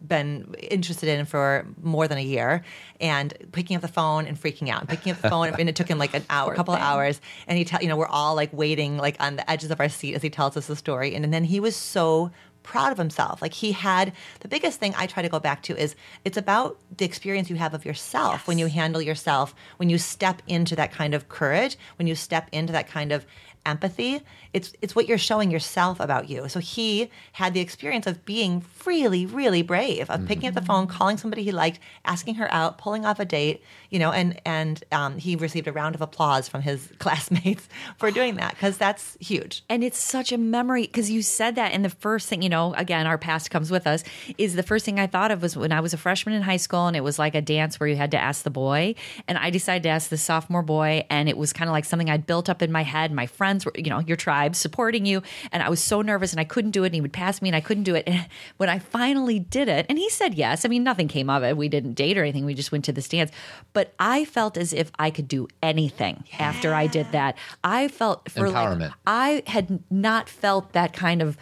[0.07, 2.63] been interested in for more than a year,
[3.01, 5.75] and picking up the phone and freaking out, and picking up the phone, and it
[5.75, 8.07] took him like an hour, a couple of hours, and he tell you know we're
[8.07, 10.77] all like waiting like on the edges of our seat as he tells us the
[10.77, 12.31] story, and, and then he was so
[12.65, 13.41] proud of himself.
[13.41, 14.11] Like he had
[14.41, 15.95] the biggest thing I try to go back to is
[16.25, 20.41] it's about the experience you have of yourself when you handle yourself, when you step
[20.47, 23.25] into that kind of courage, when you step into that kind of
[23.65, 24.21] empathy.
[24.55, 26.47] It's it's what you're showing yourself about you.
[26.47, 30.87] So he had the experience of being really, really brave, of picking up the phone,
[30.87, 34.81] calling somebody he liked, asking her out, pulling off a date, you know, and and
[34.93, 39.17] um, he received a round of applause from his classmates for doing that because that's
[39.19, 39.65] huge.
[39.67, 42.73] And it's such a memory because you said that, and the first thing, you know,
[42.75, 44.05] again, our past comes with us,
[44.37, 46.55] is the first thing I thought of was when I was a freshman in high
[46.55, 48.95] school and it was like a dance where you had to ask the boy.
[49.27, 52.09] And I decided to ask the sophomore boy, and it was kind of like something
[52.09, 53.11] I'd built up in my head.
[53.11, 55.21] My friends were, you know, your tribe supporting you.
[55.51, 56.87] And I was so nervous and I couldn't do it.
[56.87, 58.03] And he would pass me and I couldn't do it.
[58.07, 58.27] And
[58.57, 61.57] when I finally did it, and he said yes, I mean, nothing came of it.
[61.57, 62.45] We didn't date or anything.
[62.45, 63.31] We just went to the stands.
[63.73, 67.37] But I felt as if I could do anything after I did that.
[67.63, 68.93] I felt for like, Empowerment.
[69.07, 71.37] I had not felt that kind of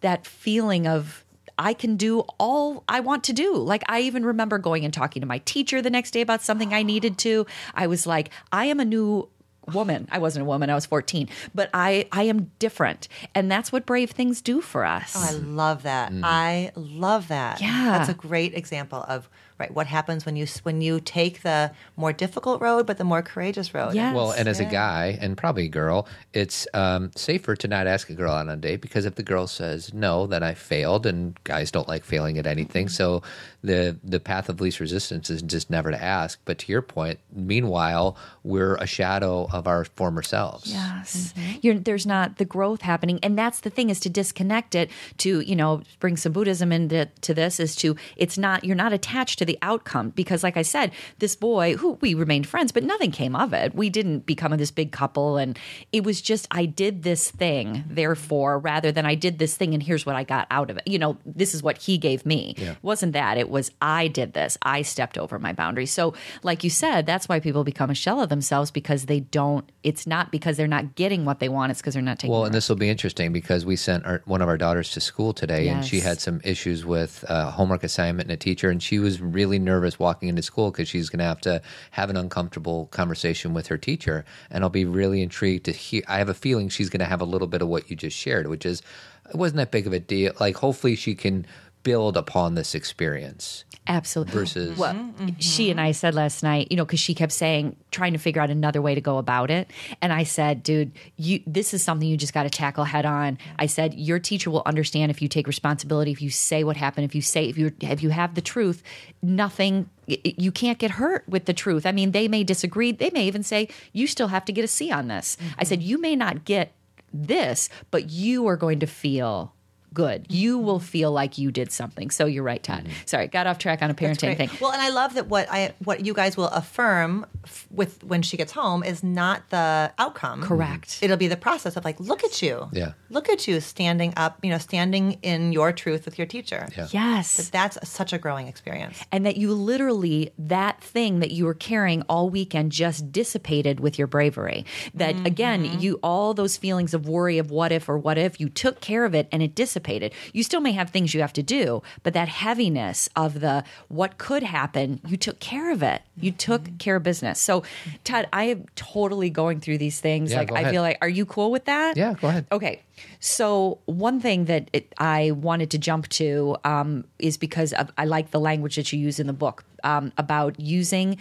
[0.00, 1.24] that feeling of
[1.58, 3.56] I can do all I want to do.
[3.56, 6.72] Like I even remember going and talking to my teacher the next day about something
[6.72, 7.46] I needed to.
[7.74, 9.28] I was like, I am a new
[9.68, 10.08] woman.
[10.10, 10.70] I wasn't a woman.
[10.70, 13.08] I was 14, but I I am different.
[13.34, 15.14] And that's what brave things do for us.
[15.16, 16.12] Oh, I love that.
[16.12, 16.20] Mm.
[16.24, 17.60] I love that.
[17.60, 17.98] Yeah.
[17.98, 19.28] that's a great example of
[19.58, 23.22] right what happens when you when you take the more difficult road, but the more
[23.22, 23.94] courageous road.
[23.94, 24.14] Yes.
[24.14, 28.10] Well, and as a guy and probably a girl, it's um, safer to not ask
[28.10, 31.06] a girl out on a date because if the girl says no, then I failed,
[31.06, 32.88] and guys don't like failing at anything.
[32.88, 33.22] So
[33.62, 36.40] the the path of least resistance is just never to ask.
[36.44, 40.72] But to your point, meanwhile, we're a shadow of our former selves.
[40.72, 41.34] Yes.
[41.60, 43.18] You're, there's not the growth happening.
[43.22, 47.06] And that's the thing is to disconnect it to, you know, bring some Buddhism into
[47.22, 50.10] to this is to, it's not, you're not attached to the outcome.
[50.10, 53.74] Because like I said, this boy who we remained friends, but nothing came of it.
[53.74, 55.36] We didn't become this big couple.
[55.36, 55.58] And
[55.90, 59.82] it was just, I did this thing, therefore, rather than I did this thing and
[59.82, 60.86] here's what I got out of it.
[60.86, 62.54] You know, this is what he gave me.
[62.56, 62.72] Yeah.
[62.72, 63.38] It wasn't that.
[63.38, 64.56] It was I did this.
[64.62, 65.90] I stepped over my boundaries.
[65.90, 69.70] So, like you said, that's why people become a shell of themselves because they don't.
[69.82, 71.70] It's not because they're not getting what they want.
[71.70, 72.32] It's because they're not taking.
[72.32, 75.00] Well, and this will be interesting because we sent our, one of our daughters to
[75.00, 78.82] school today, and she had some issues with a homework assignment and a teacher, and
[78.82, 81.62] she was really nervous walking into school because she's going to have to
[81.92, 84.24] have an uncomfortable conversation with her teacher.
[84.50, 86.02] And I'll be really intrigued to hear.
[86.08, 88.16] I have a feeling she's going to have a little bit of what you just
[88.16, 88.82] shared, which is
[89.28, 90.32] it wasn't that big of a deal.
[90.40, 91.46] Like, hopefully, she can
[91.88, 94.34] build upon this experience Absolutely.
[94.34, 94.76] versus.
[94.76, 94.94] What
[95.38, 98.42] she and I said last night, you know, because she kept saying, trying to figure
[98.42, 99.70] out another way to go about it.
[100.02, 103.38] And I said, dude, you, this is something you just got to tackle head on.
[103.58, 107.06] I said, your teacher will understand if you take responsibility, if you say what happened,
[107.06, 108.82] if you say, if you, if you have the truth,
[109.22, 111.86] nothing, you can't get hurt with the truth.
[111.86, 112.92] I mean, they may disagree.
[112.92, 115.38] They may even say, you still have to get a C on this.
[115.56, 116.72] I said, you may not get
[117.14, 119.54] this, but you are going to feel
[119.98, 120.26] good.
[120.30, 120.66] You mm-hmm.
[120.66, 122.10] will feel like you did something.
[122.10, 122.84] So you're right, Todd.
[122.84, 122.92] Mm-hmm.
[123.06, 124.48] Sorry, got off track on a parenting thing.
[124.60, 128.22] Well, and I love that what I what you guys will affirm f- with when
[128.22, 130.42] she gets home is not the outcome.
[130.42, 130.88] Correct.
[130.88, 131.04] Mm-hmm.
[131.04, 132.68] It'll be the process of like, look at you.
[132.72, 132.92] Yeah.
[133.10, 134.38] Look at you standing up.
[134.44, 136.68] You know, standing in your truth with your teacher.
[136.76, 136.86] Yeah.
[136.92, 137.50] Yes.
[137.50, 139.02] That's such a growing experience.
[139.10, 143.98] and that you literally that thing that you were carrying all weekend just dissipated with
[143.98, 148.16] your bravery that again you all those feelings of worry of what if or what
[148.16, 149.87] if you took care of it and it dissipated
[150.32, 154.18] you still may have things you have to do but that heaviness of the what
[154.18, 156.02] could happen you took care of it.
[156.16, 157.40] You took care of business.
[157.40, 157.62] So
[158.04, 160.32] todd i am totally going through these things.
[160.32, 161.96] Yeah, like i feel like are you cool with that?
[161.96, 162.46] Yeah, go ahead.
[162.50, 162.82] Okay.
[163.20, 168.04] So, one thing that it, I wanted to jump to um, is because of, I
[168.04, 171.18] like the language that you use in the book um, about using,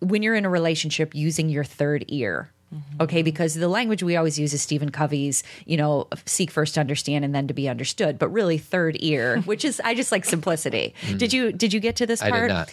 [0.00, 2.50] when you're in a relationship, using your third ear.
[2.72, 3.02] Mm-hmm.
[3.02, 6.80] Okay, because the language we always use is Stephen Covey's, you know, seek first to
[6.80, 10.24] understand and then to be understood, but really third ear, which is I just like
[10.24, 10.94] simplicity.
[11.02, 11.18] Mm.
[11.18, 12.48] Did you did you get to this I did part?
[12.48, 12.72] not.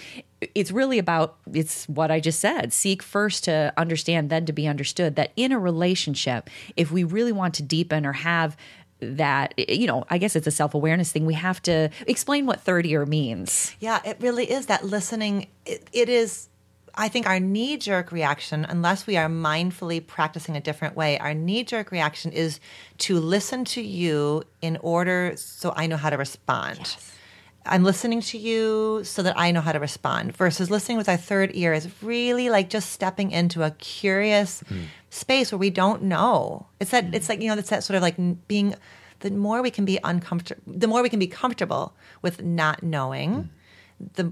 [0.54, 2.74] It's really about it's what I just said.
[2.74, 5.16] Seek first to understand, then to be understood.
[5.16, 8.56] That in a relationship, if we really want to deepen or have
[9.00, 11.26] that, you know, I guess it's a self awareness thing.
[11.26, 13.76] We have to explain what third ear means.
[13.80, 15.48] Yeah, it really is that listening.
[15.66, 16.50] It, it is.
[16.98, 21.36] I think our knee jerk reaction, unless we are mindfully practicing a different way, our
[21.36, 22.60] knee jerk reaction is
[23.00, 26.98] to listen to you in order so I know how to respond.
[27.68, 31.18] I'm listening to you so that I know how to respond versus listening with our
[31.18, 34.84] third ear is really like just stepping into a curious hmm.
[35.10, 36.66] space where we don't know.
[36.80, 38.16] It's that, it's like, you know, it's that sort of like
[38.48, 38.74] being,
[39.20, 43.34] the more we can be uncomfortable, the more we can be comfortable with not knowing
[43.34, 43.48] hmm.
[44.14, 44.32] The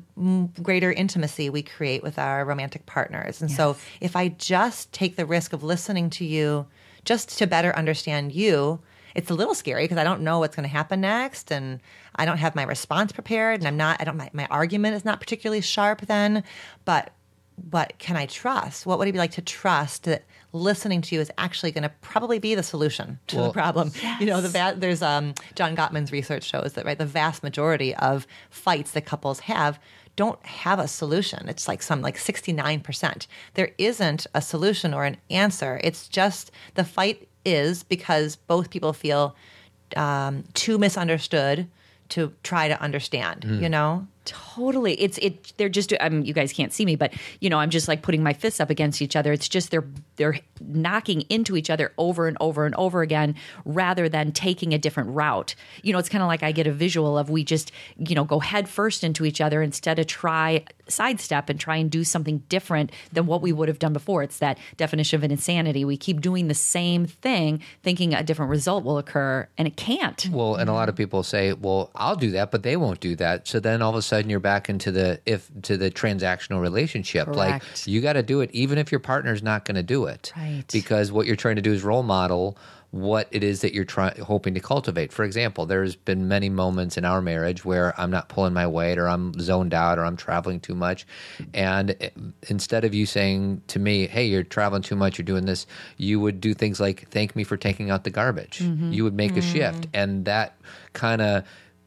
[0.62, 3.42] greater intimacy we create with our romantic partners.
[3.42, 6.68] And so if I just take the risk of listening to you
[7.04, 8.80] just to better understand you,
[9.16, 11.80] it's a little scary because I don't know what's going to happen next and
[12.16, 15.06] I don't have my response prepared and I'm not I don't my, my argument is
[15.06, 16.44] not particularly sharp then,
[16.84, 17.12] but
[17.58, 18.86] but can I trust?
[18.86, 20.26] What would it be like to trust that
[20.56, 23.92] listening to you is actually going to probably be the solution to the Well- problem?
[24.20, 27.94] You know, the va- there's um, John Gottman's research shows that right the vast majority
[27.96, 29.80] of fights that couples have
[30.16, 31.50] don't have a solution.
[31.50, 33.28] It's like some like 69%.
[33.56, 35.80] There isn't a solution or an answer.
[35.84, 39.36] It's just the fight is because both people feel
[39.98, 41.68] um, too misunderstood
[42.10, 44.08] to try to understand, you know?
[44.26, 45.00] Totally.
[45.00, 47.88] It's it they're just um you guys can't see me, but you know, I'm just
[47.88, 49.32] like putting my fists up against each other.
[49.32, 54.10] It's just they're they're knocking into each other over and over and over again rather
[54.10, 55.54] than taking a different route.
[55.84, 58.24] You know, it's kind of like I get a visual of we just, you know,
[58.24, 62.44] go head first into each other instead of try sidestep and try and do something
[62.50, 64.24] different than what we would have done before.
[64.24, 65.86] It's that definition of an insanity.
[65.86, 70.28] We keep doing the same thing thinking a different result will occur and it can't.
[70.32, 73.16] Well, and a lot of people say, "Well, I'll do that," but they won't do
[73.18, 73.48] that.
[73.48, 77.28] So then all of a sudden you're back into the if to the transactional relationship.
[77.28, 80.32] Like you got to do it even if your partner's not going to do it.
[80.36, 80.64] Right.
[80.72, 82.58] Because what you're trying to do is role model
[82.96, 85.12] what it is that you're trying hoping to cultivate.
[85.12, 88.98] For example, there's been many moments in our marriage where I'm not pulling my weight
[88.98, 91.06] or I'm zoned out or I'm traveling too much
[91.54, 91.98] and
[92.48, 95.68] instead of you saying to me, "Hey, you're traveling too much, you're doing this,"
[95.98, 98.60] you would do things like thank me for taking out the garbage.
[98.60, 98.94] Mm-hmm.
[98.94, 99.90] You would make a shift mm.
[99.94, 100.56] and that
[100.94, 101.44] kind of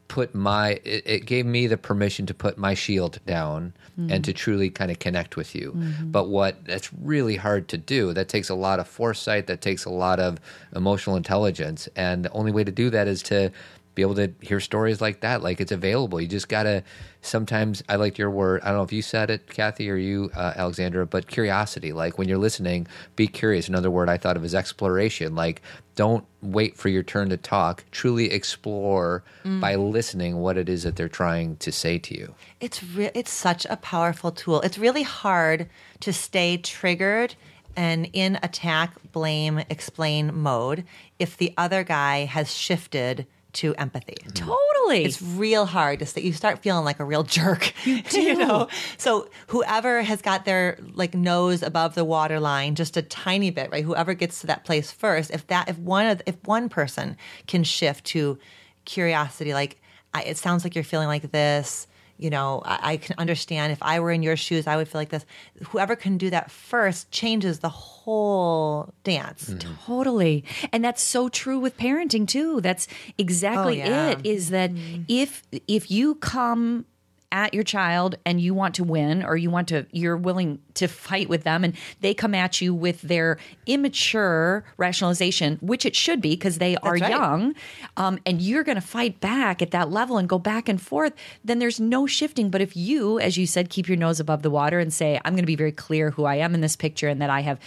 [0.09, 3.73] put my it, it gave me the permission to put my shield down
[4.07, 5.73] and to truly kind of connect with you.
[5.73, 6.11] Mm-hmm.
[6.11, 8.13] But what that's really hard to do.
[8.13, 10.39] That takes a lot of foresight that takes a lot of
[10.73, 11.89] emotional intelligence.
[11.97, 13.51] And the only way to do that is to
[13.99, 16.21] be able to hear stories like that like it's available.
[16.21, 16.83] You just gotta
[17.21, 20.31] sometimes i liked your word i don't know if you said it cathy or you
[20.37, 22.87] uh, alexandra but curiosity like when you're listening
[23.17, 23.67] be curious.
[23.67, 25.61] Another word i thought of is exploration like
[25.95, 27.83] don't wait for your turn to talk.
[27.91, 32.33] Truly explore by listening what it is that they're trying to say to you.
[32.61, 34.61] It's re- it's such a powerful tool.
[34.61, 35.69] It's really hard
[35.99, 37.35] to stay triggered
[37.75, 40.85] and in attack, blame, explain mode
[41.17, 44.17] if the other guy has shifted to empathy.
[44.25, 44.33] Mm.
[44.33, 45.05] Totally.
[45.05, 46.21] It's real hard to stay.
[46.21, 47.73] You start feeling like a real jerk.
[48.11, 48.67] You, know.
[48.97, 53.71] So whoever has got their like nose above the water line just a tiny bit,
[53.71, 53.83] right?
[53.83, 57.63] Whoever gets to that place first, if that if one of if one person can
[57.63, 58.37] shift to
[58.85, 59.81] curiosity, like
[60.13, 61.87] I, it sounds like you're feeling like this.
[62.19, 64.99] You know, I, I can understand if I were in your shoes, I would feel
[64.99, 65.25] like this.
[65.69, 69.49] Whoever can do that first changes the whole dance.
[69.49, 69.73] Mm-hmm.
[69.85, 70.43] Totally.
[70.73, 72.59] And that's so true with parenting too.
[72.61, 74.09] That's exactly Oh, yeah.
[74.09, 75.03] it is that mm-hmm.
[75.07, 76.85] if if you come
[77.31, 80.87] at your child and you want to win or you want to you're willing to
[80.87, 86.21] fight with them and they come at you with their immature rationalization which it should
[86.21, 87.09] be because they are right.
[87.09, 87.53] young
[87.97, 91.13] um, and you're going to fight back at that level and go back and forth
[91.43, 94.49] then there's no shifting but if you as you said keep your nose above the
[94.49, 97.07] water and say i'm going to be very clear who i am in this picture
[97.07, 97.59] and that i have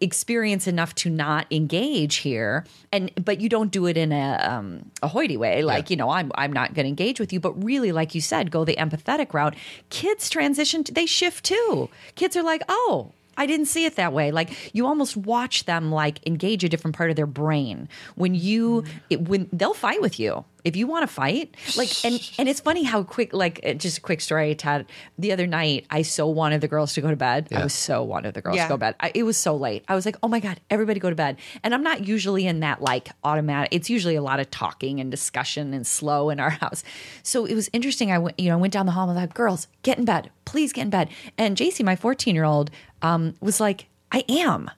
[0.00, 2.64] experience enough to not engage here.
[2.92, 5.62] And but you don't do it in a um, a hoity way.
[5.62, 7.40] Like you know I'm I'm not going to engage with you.
[7.40, 9.54] But really like you said go the empathetic route.
[9.90, 11.88] Kids transition they shift too.
[12.14, 14.32] Kids are like oh I didn't see it that way.
[14.32, 17.88] Like you almost watch them like engage a different part of their brain.
[18.16, 21.56] When you it, when they'll fight with you if you want to fight.
[21.76, 23.32] Like and and it's funny how quick.
[23.32, 24.86] Like uh, just a quick story, Todd.
[25.18, 27.48] The other night, I so wanted the girls to go to bed.
[27.54, 28.64] I was so wanted the girls Yeah.
[28.64, 28.94] to go to bed.
[29.00, 29.84] I, it was so late.
[29.88, 31.36] I was like, oh my god, everybody go to bed.
[31.62, 33.68] And I'm not usually in that like automatic.
[33.72, 36.82] It's usually a lot of talking and discussion and slow in our house.
[37.22, 38.12] So it was interesting.
[38.12, 39.98] I went, you know, I went down the hall and I was like, girls, get
[39.98, 41.08] in bed, please get in bed.
[41.38, 42.70] And JC, my 14 year old,
[43.02, 43.86] um, was like.
[44.12, 44.70] I am,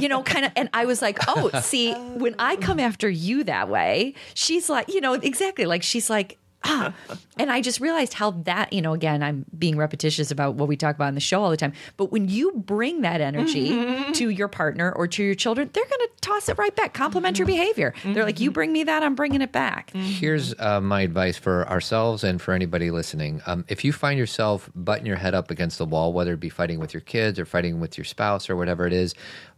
[0.00, 0.52] you know, kind of.
[0.56, 4.88] And I was like, oh, see, when I come after you that way, she's like,
[4.88, 6.94] you know, exactly like she's like, ah.
[7.38, 10.76] And I just realized how that, you know, again, I'm being repetitious about what we
[10.76, 11.72] talk about in the show all the time.
[11.96, 16.00] But when you bring that energy to your partner or to your children, they're going
[16.00, 16.94] to toss it right back.
[16.94, 17.94] Complementary behavior.
[18.04, 19.90] They're like, you bring me that, I'm bringing it back.
[19.90, 23.42] Here's uh, my advice for ourselves and for anybody listening.
[23.46, 26.48] Um, if you find yourself butting your head up against the wall, whether it be
[26.48, 29.14] fighting with your kids or fighting with your spouse or whatever it is,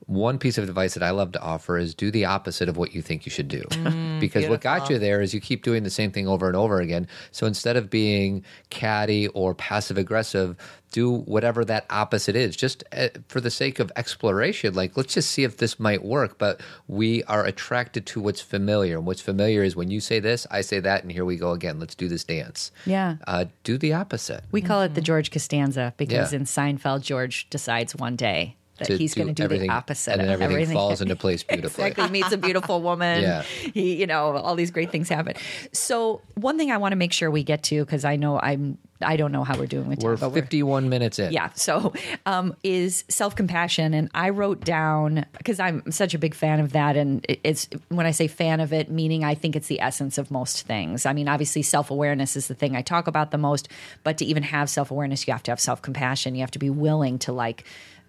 [0.09, 2.95] one piece of advice that I love to offer is do the opposite of what
[2.95, 3.63] you think you should do.
[4.19, 6.81] because what got you there is you keep doing the same thing over and over
[6.81, 7.07] again.
[7.31, 10.57] So instead of being catty or passive aggressive,
[10.93, 15.31] do whatever that opposite is just uh, for the sake of exploration like let's just
[15.31, 19.63] see if this might work but we are attracted to what's familiar and what's familiar
[19.63, 22.09] is when you say this i say that and here we go again let's do
[22.09, 23.17] this dance Yeah.
[23.27, 26.39] uh, do the opposite We call it the George Costanza because Yeah.
[26.39, 30.31] in Seinfeld, George decides one day that he's going to do the opposite and then
[30.31, 31.89] of everything, falls into place beautifully.
[31.89, 32.11] Exactly.
[32.11, 33.23] Meets a beautiful woman.
[33.23, 33.43] Yeah.
[33.43, 35.35] he you know all these great things happen.
[35.73, 38.79] So one thing i want to make sure we get to because i know i'm
[39.03, 41.33] i don't know how we're doing with we're time, but 51 minutes in.
[41.33, 41.51] Yeah.
[41.55, 41.93] So
[42.27, 46.97] um, is self-compassion and i wrote down because i'm such a big fan of that
[46.97, 50.31] and it's when i say fan of it meaning i think it's the essence of
[50.31, 51.07] most things.
[51.07, 53.69] I mean obviously self-awareness is the thing i talk about the most
[54.03, 56.35] but to even have self-awareness you have to have self-compassion.
[56.35, 57.65] You have to be willing to like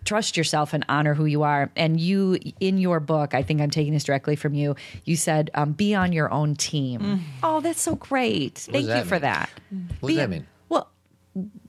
[0.06, 3.70] trust yourself and honor who you are and you in your book i think i'm
[3.70, 4.76] taking this directly from you
[5.06, 9.06] you said um, be on your own team oh that's so great thank you that
[9.06, 9.50] for that
[10.00, 10.90] what Be- does that mean well,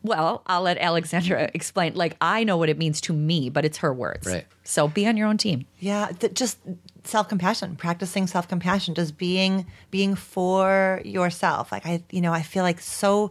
[0.02, 1.94] well, I'll let Alexandra explain.
[1.94, 4.26] Like I know what it means to me, but it's her words.
[4.26, 4.46] Right.
[4.64, 5.66] So be on your own team.
[5.78, 6.58] Yeah, th- just
[7.04, 11.72] self compassion, practicing self compassion, just being being for yourself.
[11.72, 13.30] Like I, you know, I feel like so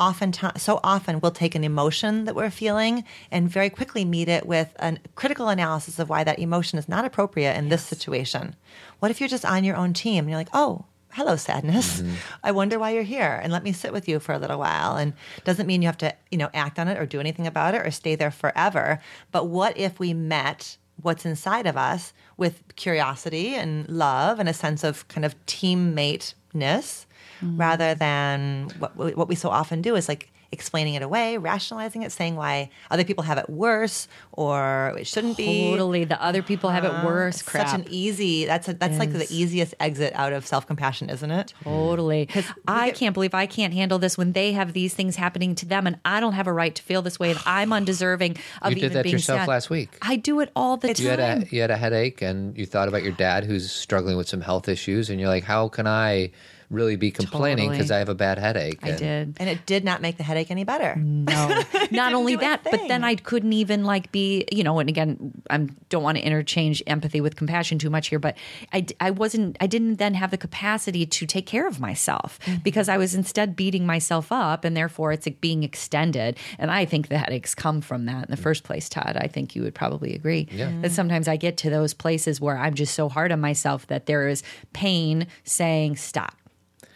[0.00, 4.46] often, so often we'll take an emotion that we're feeling and very quickly meet it
[4.46, 8.56] with a critical analysis of why that emotion is not appropriate in this situation.
[8.98, 10.86] What if you're just on your own team and you're like, oh.
[11.12, 12.00] Hello, sadness.
[12.00, 12.14] Mm-hmm.
[12.44, 14.96] I wonder why you're here, and let me sit with you for a little while.
[14.96, 17.74] And doesn't mean you have to, you know, act on it or do anything about
[17.74, 19.00] it or stay there forever.
[19.32, 24.54] But what if we met what's inside of us with curiosity and love and a
[24.54, 27.06] sense of kind of teammateness
[27.42, 27.56] Mm-hmm.
[27.56, 32.10] rather than what, what we so often do is like explaining it away, rationalizing it,
[32.10, 35.70] saying why other people have it worse or it shouldn't be.
[35.70, 36.02] Totally.
[36.04, 37.40] The other people have it uh, worse.
[37.40, 37.68] Crap.
[37.68, 38.46] Such an easy.
[38.46, 41.54] That's a, that's like the easiest exit out of self compassion, isn't it?
[41.62, 42.24] Totally.
[42.24, 42.26] Mm.
[42.26, 45.54] Because I get- can't believe I can't handle this when they have these things happening
[45.54, 48.36] to them, and I don't have a right to feel this way, and I'm undeserving
[48.60, 49.48] of You did even that being yourself sad.
[49.48, 49.96] last week.
[50.02, 51.42] I do it all the It's- you had time.
[51.42, 54.40] a you had a headache and you thought about your dad who's struggling with some
[54.40, 56.30] health issues and you're like how can i
[56.70, 57.76] really be complaining Totally.
[57.76, 59.36] because i have a bad headache I And- did.
[59.40, 60.94] And it did not make the headache any better.
[60.96, 63.04] No, not only do a that, but then.
[63.04, 67.20] I couldn't even like be, you know, and again, I don't want to interchange empathy
[67.20, 68.36] with compassion too much here, but
[68.72, 72.58] I, I wasn't, I didn't then have the capacity to take care of myself mm-hmm.
[72.62, 76.38] because I was instead beating myself up and therefore it's like being extended.
[76.58, 78.42] And I think the headaches come from that in the mm.
[78.42, 79.16] first place, Todd.
[79.18, 80.72] I think you would probably agree Yeah.
[80.82, 84.06] that sometimes I get to those places where I'm just so hard on myself that
[84.06, 84.42] there is
[84.72, 86.36] pain saying stop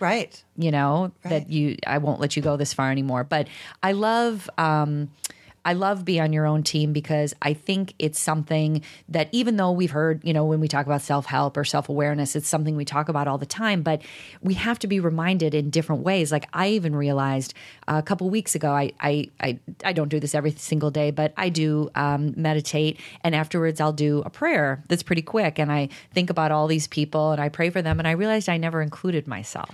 [0.04, 0.44] Right.
[0.56, 3.48] you know that you i won't let you go this far anymore but
[3.82, 5.10] i love um
[5.64, 9.72] I love be on your own team because I think it's something that even though
[9.72, 12.76] we've heard, you know, when we talk about self help or self awareness, it's something
[12.76, 14.02] we talk about all the time, but
[14.42, 16.30] we have to be reminded in different ways.
[16.30, 17.54] Like I even realized
[17.88, 21.10] uh, a couple weeks ago, I, I, I, I don't do this every single day,
[21.10, 25.58] but I do um, meditate and afterwards I'll do a prayer that's pretty quick.
[25.58, 27.98] And I think about all these people and I pray for them.
[27.98, 29.70] And I realized I never included myself.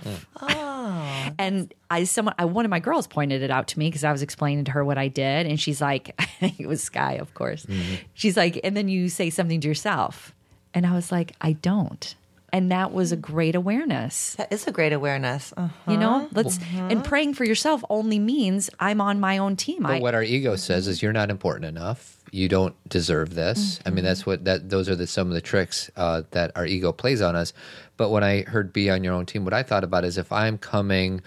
[1.37, 4.11] And I, someone, I, one of my girls pointed it out to me because I
[4.11, 7.13] was explaining to her what I did, and she's like, I think it was Sky,
[7.13, 7.65] of course.
[8.13, 10.33] She's like, and then you say something to yourself,
[10.73, 12.15] and I was like, I don't,
[12.53, 14.35] and that was a great awareness.
[14.35, 15.53] That is a great awareness.
[15.55, 15.91] Uh-huh.
[15.91, 19.85] You know, let's and praying for yourself only means I'm on my own team.
[19.85, 22.17] I, But what our ego says is you're not important enough.
[22.31, 23.79] You don't deserve this.
[23.85, 26.65] I mean, that's what that those are the some of the tricks uh, that our
[26.65, 27.53] ego plays on us.
[27.97, 30.31] But when I heard "be on your own team," what I thought about is if
[30.31, 31.21] I'm coming.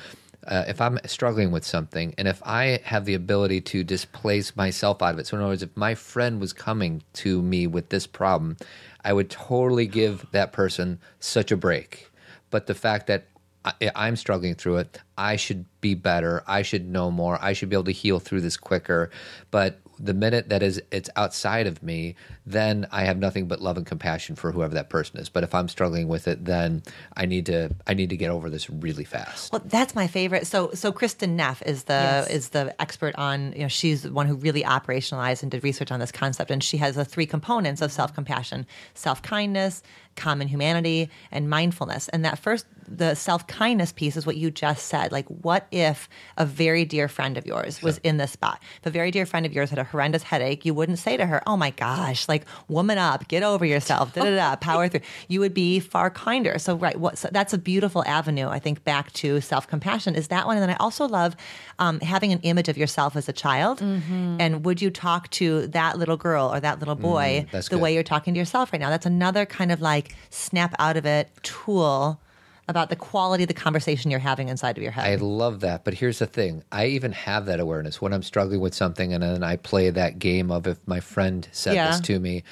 [0.46, 5.00] Uh, if I'm struggling with something, and if I have the ability to displace myself
[5.00, 7.88] out of it, so in other words, if my friend was coming to me with
[7.88, 8.58] this problem,
[9.02, 12.10] I would totally give that person such a break.
[12.50, 13.24] But the fact that
[13.64, 14.98] I, I'm struggling through it.
[15.16, 16.42] I should be better.
[16.46, 17.38] I should know more.
[17.40, 19.10] I should be able to heal through this quicker.
[19.50, 22.14] But the minute that is it's outside of me,
[22.46, 25.28] then I have nothing but love and compassion for whoever that person is.
[25.28, 26.82] But if I'm struggling with it, then
[27.16, 29.52] I need to I need to get over this really fast.
[29.52, 30.46] Well, that's my favorite.
[30.46, 32.30] So, so Kristin Neff is the Yes.
[32.30, 33.52] is the expert on.
[33.52, 36.62] You know, she's the one who really operationalized and did research on this concept, and
[36.62, 39.82] she has the three components of self compassion: self kindness,
[40.16, 42.08] common humanity, and mindfulness.
[42.08, 45.12] And that first the self kindness piece is what you just said.
[45.12, 48.60] Like, what if a very dear friend of yours was in this spot?
[48.80, 51.26] If a very dear friend of yours had a horrendous headache, you wouldn't say to
[51.26, 55.00] her, "Oh my gosh, like woman up, get over yourself, da da da, power through."
[55.28, 56.58] You would be far kinder.
[56.58, 58.48] So right, what so that's a beautiful avenue.
[58.48, 61.36] I think back to self compassion is that one, and then I also love
[61.78, 63.80] um, having an image of yourself as a child.
[63.80, 64.36] Mm-hmm.
[64.40, 67.82] And would you talk to that little girl or that little boy that's the good.
[67.82, 68.90] way you're talking to yourself right now?
[68.90, 72.20] That's another kind of like snap out of it tool
[72.68, 75.06] about the quality of the conversation you're having inside of your head.
[75.06, 75.84] I love that.
[75.84, 79.22] But here's the thing I even have that awareness when I'm struggling with something and
[79.22, 81.88] then I play that game of if my friend said Yeah.
[81.90, 82.42] this to me.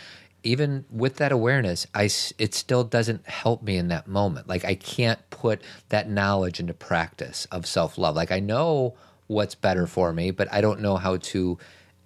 [0.45, 4.49] Even with that awareness, I, it still doesn't help me in that moment.
[4.49, 8.17] Like I can't put that knowledge into practice of self love.
[8.17, 8.97] Like I know
[9.29, 11.59] what's better for me, but I don't know how to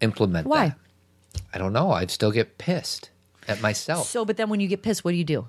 [0.03, 0.51] implement that.
[0.51, 0.69] Why?
[0.69, 1.43] that.
[1.55, 1.93] I don't know.
[1.93, 3.09] I'd still get pissed
[3.49, 4.07] at myself.
[4.07, 5.47] So, but then when you get pissed, what do you do?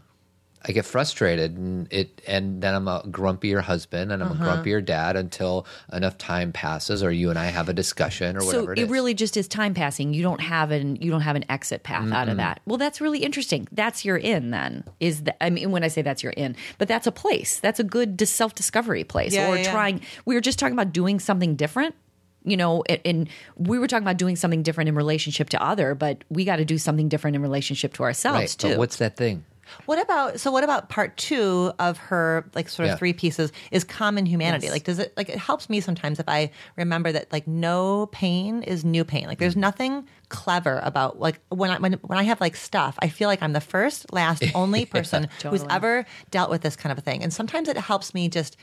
[0.68, 4.43] I get frustrated and it and then I'm a grumpier husband and I'm Uh-huh.
[4.43, 8.41] a grumpier dad until enough time passes or you and I have a discussion or
[8.41, 8.89] so whatever it, it is.
[8.89, 10.13] really just is time passing.
[10.13, 12.59] You don't have an you don't have an exit path out of that.
[12.65, 13.68] Well, that's really interesting.
[13.72, 14.84] That's your in then.
[14.99, 17.59] Is that I mean when I say that's your in, but that's a place.
[17.59, 19.72] That's a good self-discovery place Yeah, or yeah, yeah.
[19.72, 21.95] trying we were just talking about doing something different.
[22.43, 26.24] You know, and we were talking about doing something different in relationship to other, but
[26.30, 28.49] we got to do something different in relationship to ourselves right.
[28.49, 28.70] too.
[28.70, 29.43] But what's that thing?
[29.86, 30.51] What about so?
[30.51, 32.97] What about part two of her like sort of Yeah.
[32.97, 34.65] three pieces is common humanity?
[34.68, 34.74] Yes.
[34.74, 38.63] Like, does it like it helps me sometimes if I remember that like no pain
[38.63, 39.28] is new pain.
[39.28, 43.09] Like, there's nothing clever about like when I when, when I have like stuff, I
[43.09, 46.97] feel like I'm the first, last, only person who's ever dealt with this kind of
[46.97, 47.24] a thing.
[47.24, 48.57] And sometimes it helps me just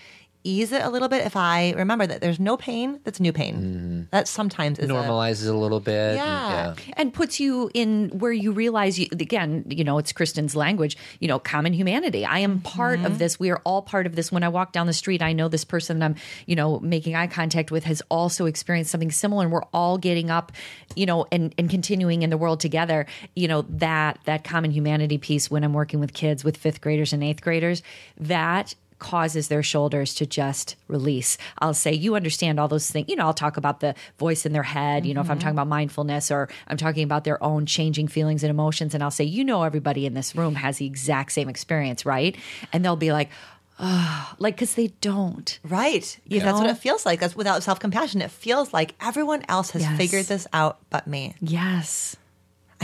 [0.44, 4.08] ease it a little bit if I remember that there's no pain that's new pain.
[4.10, 5.94] That sometimes is Normalizes a little bit.
[5.94, 6.74] and- Yeah.
[6.98, 11.28] and puts you in where you realize you, again you know it's kristin's language you
[11.28, 13.06] know common humanity i am part Mm-hmm.
[13.06, 15.32] of this we are all part of this when i walk down the street i
[15.32, 16.14] know this person i'm
[16.46, 20.30] you know making eye contact with has also experienced something similar and we're all getting
[20.30, 20.52] up
[20.94, 25.16] you know and and continuing in the world together you know that that common humanity
[25.18, 27.82] piece when i'm working with kids with fifth graders and eighth graders
[28.18, 31.36] that causes their shoulders to just release.
[31.58, 33.08] I'll say, you understand all those things.
[33.08, 35.42] You know, I'll talk about the voice in their head, you know, if I'm mm-hmm.
[35.42, 38.94] talking about mindfulness or I'm talking about their own changing feelings and emotions.
[38.94, 42.36] And I'll say, you know, everybody in this room has the exact same experience, right?
[42.72, 43.30] And they'll be like,
[43.78, 45.58] oh, like, because they don't.
[45.64, 46.18] Right.
[46.26, 47.20] You That's what it feels like.
[47.20, 48.22] That's without self compassion.
[48.22, 49.96] It feels like everyone else has Yes.
[49.96, 51.34] figured this out but me.
[51.40, 52.16] Yes.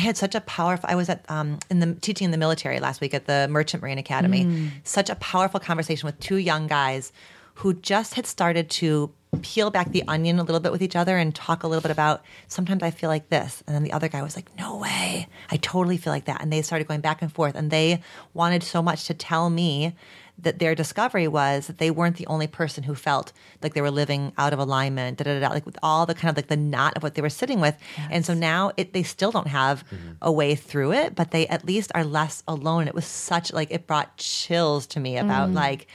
[0.01, 0.89] I had such a powerful.
[0.89, 3.83] I was at um, in the teaching in the military last week at the Merchant
[3.83, 4.71] Marine Academy.
[4.83, 7.13] Such a powerful conversation with two young guys
[7.57, 11.19] who just had started to peel back the onion a little bit with each other
[11.19, 12.23] and talk a little bit about.
[12.49, 15.59] Sometimes I feel like this, and then the other guy was like, "No way, I
[15.59, 18.01] totally feel like that." And they started going back and forth, and they
[18.33, 19.95] wanted so much to tell me
[20.43, 23.33] that their discovery was that they weren't the only person who felt
[23.63, 26.31] like they were living out of alignment, da, da, da, like with all the kind
[26.31, 27.77] of like the knot of what they were sitting with.
[28.11, 30.13] And so now it, they still don't have mm-hmm.
[30.23, 32.89] a way through it, but they at least are less alone.
[32.89, 35.57] It was such like, it brought chills to me about mm-hmm.
[35.57, 35.87] like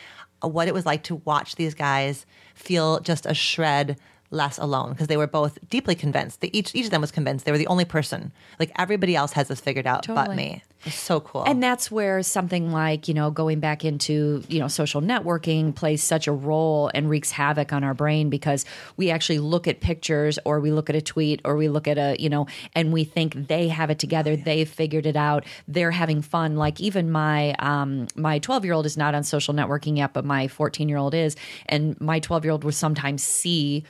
[0.41, 3.97] what it was like to watch these guys feel just a shred
[4.31, 6.41] less alone because they were both deeply convinced.
[6.41, 8.31] They each each of them was convinced they were the only person.
[8.59, 10.63] Like everybody else has this figured out but me.
[10.85, 11.43] It's so cool.
[11.45, 16.03] And that's where something like, you know, going back into, you know, social networking plays
[16.03, 18.65] such a role and wreaks havoc on our brain because
[18.95, 21.97] we actually look at pictures or we look at a tweet or we look at
[21.97, 22.45] a, you know,
[22.75, 26.55] and we think they have it together, they've figured it out, they're having fun.
[26.55, 31.15] Like even my um my 12-year-old is not on social networking yet, but my 14-year-old
[31.15, 33.83] is, and my 12-year-old will sometimes see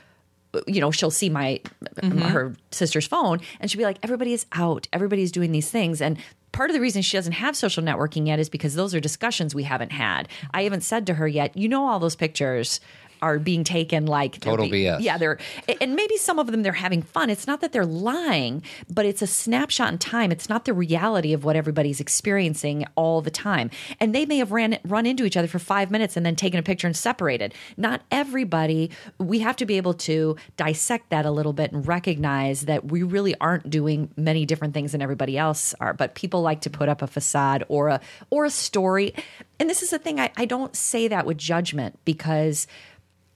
[0.67, 2.19] you know she'll see my mm-hmm.
[2.19, 4.87] her sister's phone and she'll be like everybody is out.
[4.93, 6.01] Everybody's doing these things.
[6.01, 6.17] And
[6.51, 9.53] part of the reason she doesn't have social networking yet is because those are discussions
[9.53, 10.27] we haven't had.
[10.53, 12.79] I haven't said to her yet you know all those pictures
[13.25, 15.01] are being taken like Total be- BS.
[15.01, 15.37] yeah they're
[15.81, 17.29] and maybe some of them they're having fun.
[17.29, 20.31] It's not that they're lying but it's a snapshot in time.
[20.31, 23.69] It's not the reality of what everybody's experiencing all the time.
[23.99, 26.59] And they may have ran run into each other for five minutes and then taken
[26.59, 27.53] a picture and separated.
[27.77, 32.61] Not everybody we have to be able to dissect that a little bit and recognize
[32.65, 35.93] that we really aren't doing many different things than everybody else are.
[35.93, 37.99] But people like to put up a facade or a
[38.29, 39.13] or a story.
[39.59, 42.67] And this is the thing I, I don't say that with judgment because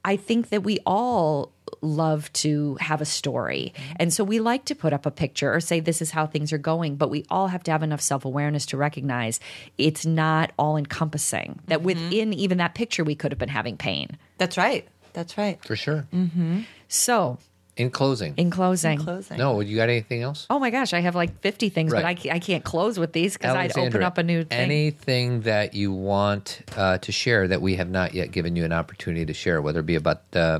[0.04, 3.74] I think that we all love to have a story.
[3.76, 3.94] Mm-hmm.
[3.98, 6.52] And so we like to put up a picture or say this is how things
[6.52, 9.40] are going, but we all have to have enough self-awareness to recognize
[9.78, 11.60] it's not all encompassing.
[11.68, 11.86] That mm-hmm.
[11.86, 14.18] within even that picture we could have been having pain.
[14.38, 14.88] That's right.
[15.14, 15.64] That's right.
[15.64, 16.08] For sure.
[16.14, 16.62] Mm-hmm.
[16.88, 17.38] So,
[17.80, 18.34] In closing.
[18.36, 19.00] in closing.
[19.00, 19.38] In Closing.
[19.38, 20.46] no, you got anything else?
[20.50, 23.38] Oh my gosh, I have like 50 things, but I, I can't close with these
[23.38, 24.60] because I'd open up a new thing.
[24.60, 28.74] Anything that you want uh, to share that we have not yet given you an
[28.74, 30.60] opportunity to share, whether it be about uh,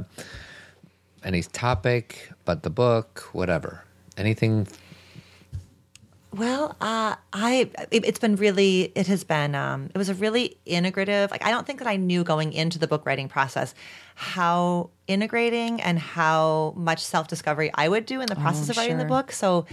[1.24, 3.84] any topic, about the book, whatever.
[4.18, 4.66] Anything?
[6.32, 10.58] Well, uh, I it, it's been really it has been um, it was a really
[10.68, 11.32] integrative.
[11.32, 13.74] Like I don't think that I knew going into the book writing process
[14.14, 18.98] how integrating and how much self discovery I would do in the process of writing
[18.98, 19.32] the book.
[19.32, 19.66] So,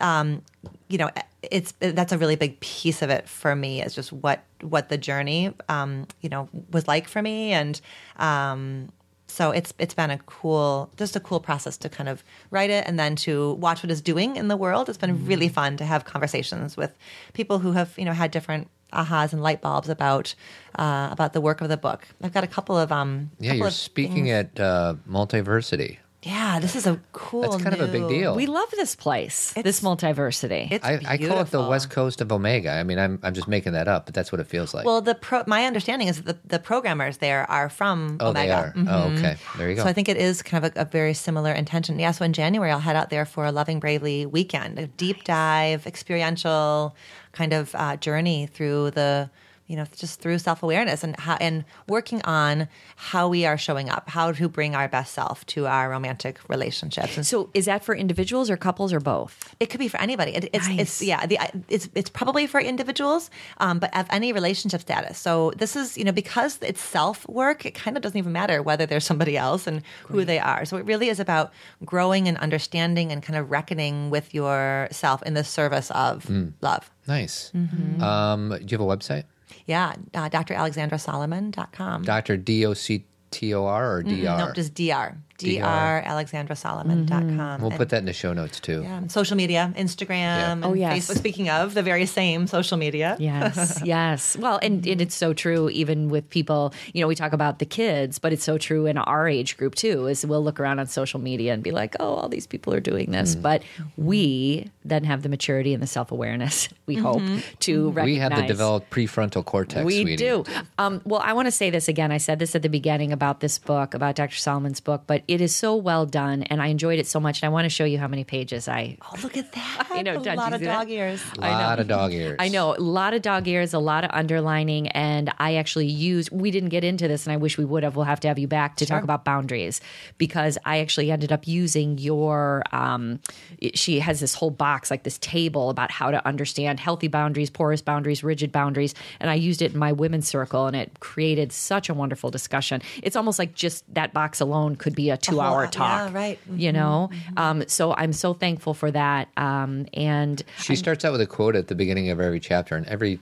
[0.00, 0.42] um,
[0.88, 1.10] you know,
[1.42, 3.82] it's that's a really big piece of it for me.
[3.82, 7.80] Is just what what the journey um, you know was like for me and.
[8.18, 8.90] Um,
[9.34, 12.22] so it's it's been a cool just a cool process to kind of
[12.52, 14.88] write it and then to watch what it's doing in the world.
[14.88, 16.92] It's been really fun to have conversations with
[17.32, 20.34] people who have you know had different ahas and light bulbs about
[20.78, 22.06] uh, about the work of the book.
[22.22, 25.98] I've got a couple of um Yeah, you're speaking things- at uh, Multiversity.
[26.24, 28.34] Yeah this is a cool That's kind of a big deal.
[28.34, 30.68] we love this place, this multiversity.
[30.70, 31.64] it's I, I call it the.
[31.64, 32.70] West Coast of Omega.
[32.70, 34.84] I mean, I'm I'm just making that up, but that's what it feels like.
[34.84, 38.46] well the pro- my understanding is that the, the programmers there are from oh, omega
[38.46, 38.88] they are.
[38.88, 39.36] Oh, okay.
[39.56, 39.82] There you go.
[39.82, 41.98] So I think it is kind of a, a very similar intention.
[41.98, 45.24] Yeah, so in January I'll head out there for a Loving Bravely weekend, a deep
[45.24, 46.94] dive, experiential
[47.32, 49.30] kind of uh, journey through the,
[49.66, 53.88] you know, just through self awareness and how, and working on how we are showing
[53.88, 57.16] up, how to bring our best self to our romantic relationships.
[57.16, 59.54] And so is that for individuals or couples or both?
[59.60, 60.32] it could be for anybody.
[60.32, 60.80] It, it's, Nice.
[60.80, 61.38] it's yeah, the,
[61.68, 65.18] it's it's probably for individuals, um, but of any relationship status.
[65.18, 68.62] So this is you know because it's self work, it kind of doesn't even matter
[68.62, 70.64] whether there's somebody else and who they are.
[70.64, 71.52] So it really is about
[71.84, 76.28] growing and understanding and kind of reckoning with yourself in the service of
[76.60, 76.90] love.
[77.06, 77.50] nice.
[77.54, 78.02] Mm-hmm.
[78.02, 79.24] Um, do you have a website?
[79.66, 82.02] Yeah, uh, dralexandrasolomon.com.
[82.02, 82.36] Dr.
[82.36, 84.38] D O C T O R or D R?
[84.38, 84.46] Mm-hmm.
[84.48, 85.16] No, just dr.
[85.38, 87.60] dralexandrasolomon.com.
[87.60, 88.82] We'll And- put that in the show notes too.
[88.82, 91.08] yeah, and social media, Instagram, and Oh, yes.
[91.08, 91.16] Facebook.
[91.18, 94.36] Speaking of the very same social media, Yes, yes.
[94.36, 97.66] Well, and, and it's so true even with people, you know, we talk about the
[97.66, 100.86] kids, but it's so true in our age group too, is we'll look around on
[100.86, 103.12] social media and be like, oh, all these people are doing Mm.
[103.12, 103.34] this.
[103.34, 103.62] But
[103.96, 107.22] we then have the maturity and the self awareness, we hope,
[107.60, 108.04] to recognize.
[108.06, 109.84] We have the developed prefrontal cortex.
[109.84, 110.16] We sweetie.
[110.16, 110.44] do.
[110.78, 112.12] Um, well, I want to say this again.
[112.12, 114.36] I said this at the beginning about this book, about Dr.
[114.36, 117.42] Solomon's book, but it is so well done, and I enjoyed it so much.
[117.42, 118.98] And I want to show you how many pages I.
[119.02, 119.86] Oh, look at that.
[119.90, 120.78] I know, a lot of see that?
[120.78, 121.22] dog ears.
[121.38, 122.36] A lot of dog ears.
[122.38, 126.30] I know a lot of dog ears, a lot of underlining, and I actually used.
[126.30, 127.96] We didn't get into this, and I wish we would have.
[127.96, 129.80] We'll have to have you back to talk about boundaries
[130.18, 132.62] because I actually ended up using your.
[132.72, 133.20] Um,
[133.58, 137.50] it- she has this whole box, like this table, about how to understand healthy boundaries,
[137.50, 141.52] porous boundaries, rigid boundaries, and I used it in my women's circle, and it created
[141.52, 142.82] such a wonderful discussion.
[143.02, 146.38] It's almost like just that box alone could be a two-hour yeah, talk, right.
[146.54, 151.20] You know, um, so I'm so thankful for that, um, and She starts out with
[151.20, 153.20] a quote at the beginning of every chapter, and every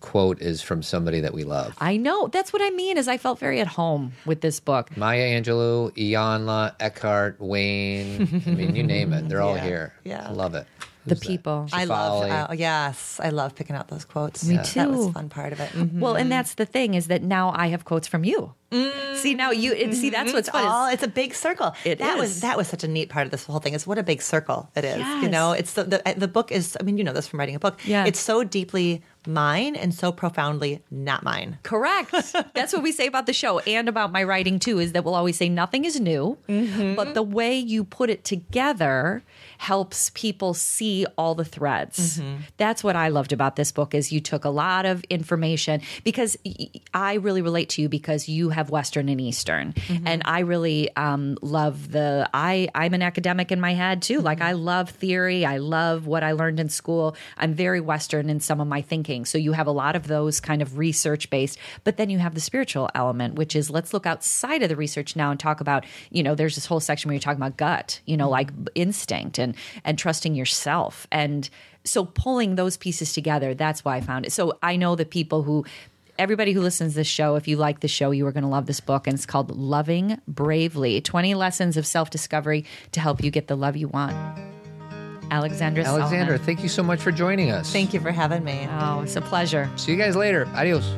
[0.00, 1.74] quote is from somebody that we love.
[1.80, 2.28] I know.
[2.28, 2.98] That's what I mean.
[2.98, 4.94] Is I felt very at home with this book.
[4.96, 8.42] Maya Angelou, Iyanla, Eckhart, Wayne.
[8.46, 9.28] I mean, you name it.
[9.30, 9.94] They're all Yeah, here.
[10.04, 10.26] yeah.
[10.28, 10.66] I love it.
[11.06, 11.26] The Who's that?
[11.28, 11.68] people.
[11.72, 12.30] I love.
[12.50, 14.44] Uh, yes, I love picking out those quotes.
[14.44, 14.80] Me too.
[14.80, 15.70] That was a fun part of it.
[15.72, 16.00] Mhm.
[16.00, 18.54] Well, and that's the thing is that now I have quotes from you.
[19.14, 20.64] See now you and see that's what's fun.
[20.64, 21.76] is- Oh, it's a big circle.
[21.84, 22.20] It that is.
[22.20, 23.72] was that was such a neat part of this whole thing.
[23.72, 24.98] Is what a big circle it is.
[25.22, 26.76] You know, it's the, the the book is.
[26.80, 27.78] I mean, you know this from writing a book.
[27.84, 28.04] Yeah.
[28.04, 31.58] it's so deeply mine and so profoundly not mine.
[31.62, 32.10] Correct.
[32.54, 35.14] That's what we say about the show and about my writing too is that we'll
[35.14, 36.36] always say nothing is new,
[36.96, 39.22] but the way you put it together
[39.64, 42.18] helps people see all the threads.
[42.18, 42.42] Mm-hmm.
[42.58, 46.36] That's what I loved about this book is you took a lot of information because
[46.92, 50.06] I really relate to you because you have Western and Eastern, mm-hmm.
[50.06, 52.28] and I really um, love the.
[52.34, 54.20] I I'm an academic in my head too.
[54.20, 54.48] Like mm-hmm.
[54.48, 55.46] I love theory.
[55.46, 57.16] I love what I learned in school.
[57.38, 59.24] I'm very Western in some of my thinking.
[59.24, 62.34] So you have a lot of those kind of research based, but then you have
[62.34, 65.86] the spiritual element, which is let's look outside of the research now and talk about.
[66.10, 68.02] You know, there's this whole section where you're talking about gut.
[68.04, 69.53] You know, like instinct and
[69.84, 71.48] and trusting yourself and.
[71.86, 74.32] So pulling those pieces together, that's why I found it.
[74.32, 75.66] So I know that people who
[76.18, 78.48] everybody who listens to this show, if you like the show, you are going to
[78.48, 79.06] love this book.
[79.06, 83.56] And it's called Loving Bravely 20 Lessons of Self Discovery to Help You Get the
[83.56, 84.14] Love You Want.
[85.30, 86.38] Alexandra Alexandra, Solomon.
[86.38, 87.72] thank you so much for joining us.
[87.72, 88.68] Thank you for having me.
[88.70, 89.70] Oh, it's a pleasure.
[89.76, 90.46] See you guys later.
[90.54, 90.94] Adios.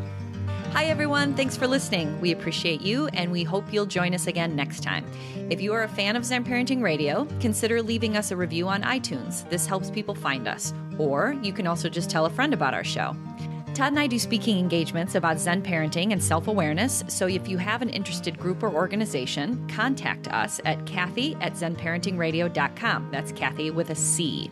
[0.77, 1.33] Hi, everyone.
[1.33, 2.20] Thanks for listening.
[2.20, 5.07] We appreciate you, and we hope you'll join us again next time.
[5.49, 8.83] If you are a fan of Zen Parenting Radio, consider leaving us a review on
[8.83, 9.49] iTunes.
[9.49, 10.74] This helps people find us.
[10.99, 13.16] Or you can also just tell a friend about our show.
[13.72, 17.03] Todd and I do speaking engagements about Zen parenting and self awareness.
[17.09, 23.09] So if you have an interested group or organization, contact us at Cathy at ZenParentingRadio.com.
[23.11, 24.51] That's Cathy with a C.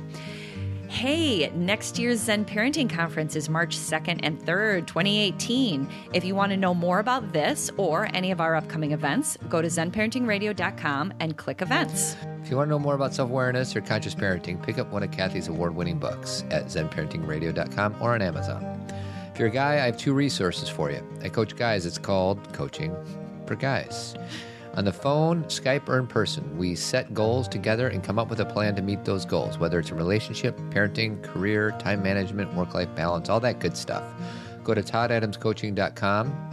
[0.95, 5.89] Hey, next year's Zen Parenting Conference is March 2nd and 3rd, 2018.
[6.13, 9.61] If you want to know more about this or any of our upcoming events, go
[9.61, 12.15] to zenparentingradio.com and click events.
[12.45, 15.03] If you want to know more about self awareness or conscious parenting, pick up one
[15.03, 18.63] of Cathy's award winning books at zenparentingradio.com or on Amazon.
[19.33, 21.05] If you're a guy, I have two resources for you.
[21.23, 22.95] I coach guys, it's called Coaching
[23.47, 24.15] for Guys.
[24.77, 28.41] On the phone, Skype, or in person, we set goals together and come up with
[28.41, 32.75] a plan to meet those goals, whether it's a relationship, parenting, career, time management, work
[32.75, 34.03] life balance, all that good stuff.
[34.65, 36.51] Go to toddadamscoaching.com.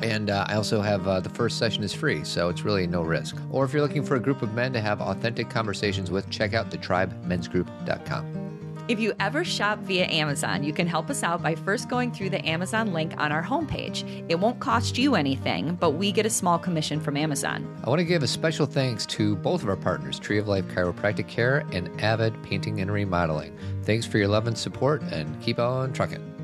[0.00, 3.02] And uh, I also have uh, the first session is free, so it's really no
[3.02, 3.36] risk.
[3.50, 6.54] Or if you're looking for a group of men to have authentic conversations with, check
[6.54, 8.47] out thetribemensgroup.com.
[8.88, 12.30] If you ever shop via Amazon, you can help us out by first going through
[12.30, 14.02] the Amazon link on our homepage.
[14.30, 17.68] It won't cost you anything, but we get a small commission from Amazon.
[17.84, 20.64] I want to give a special thanks to both of our partners, Tree of Life
[20.68, 23.54] Chiropractic Care and Avid Painting and Remodeling.
[23.82, 26.37] Thanks for your love and support, and keep on trucking.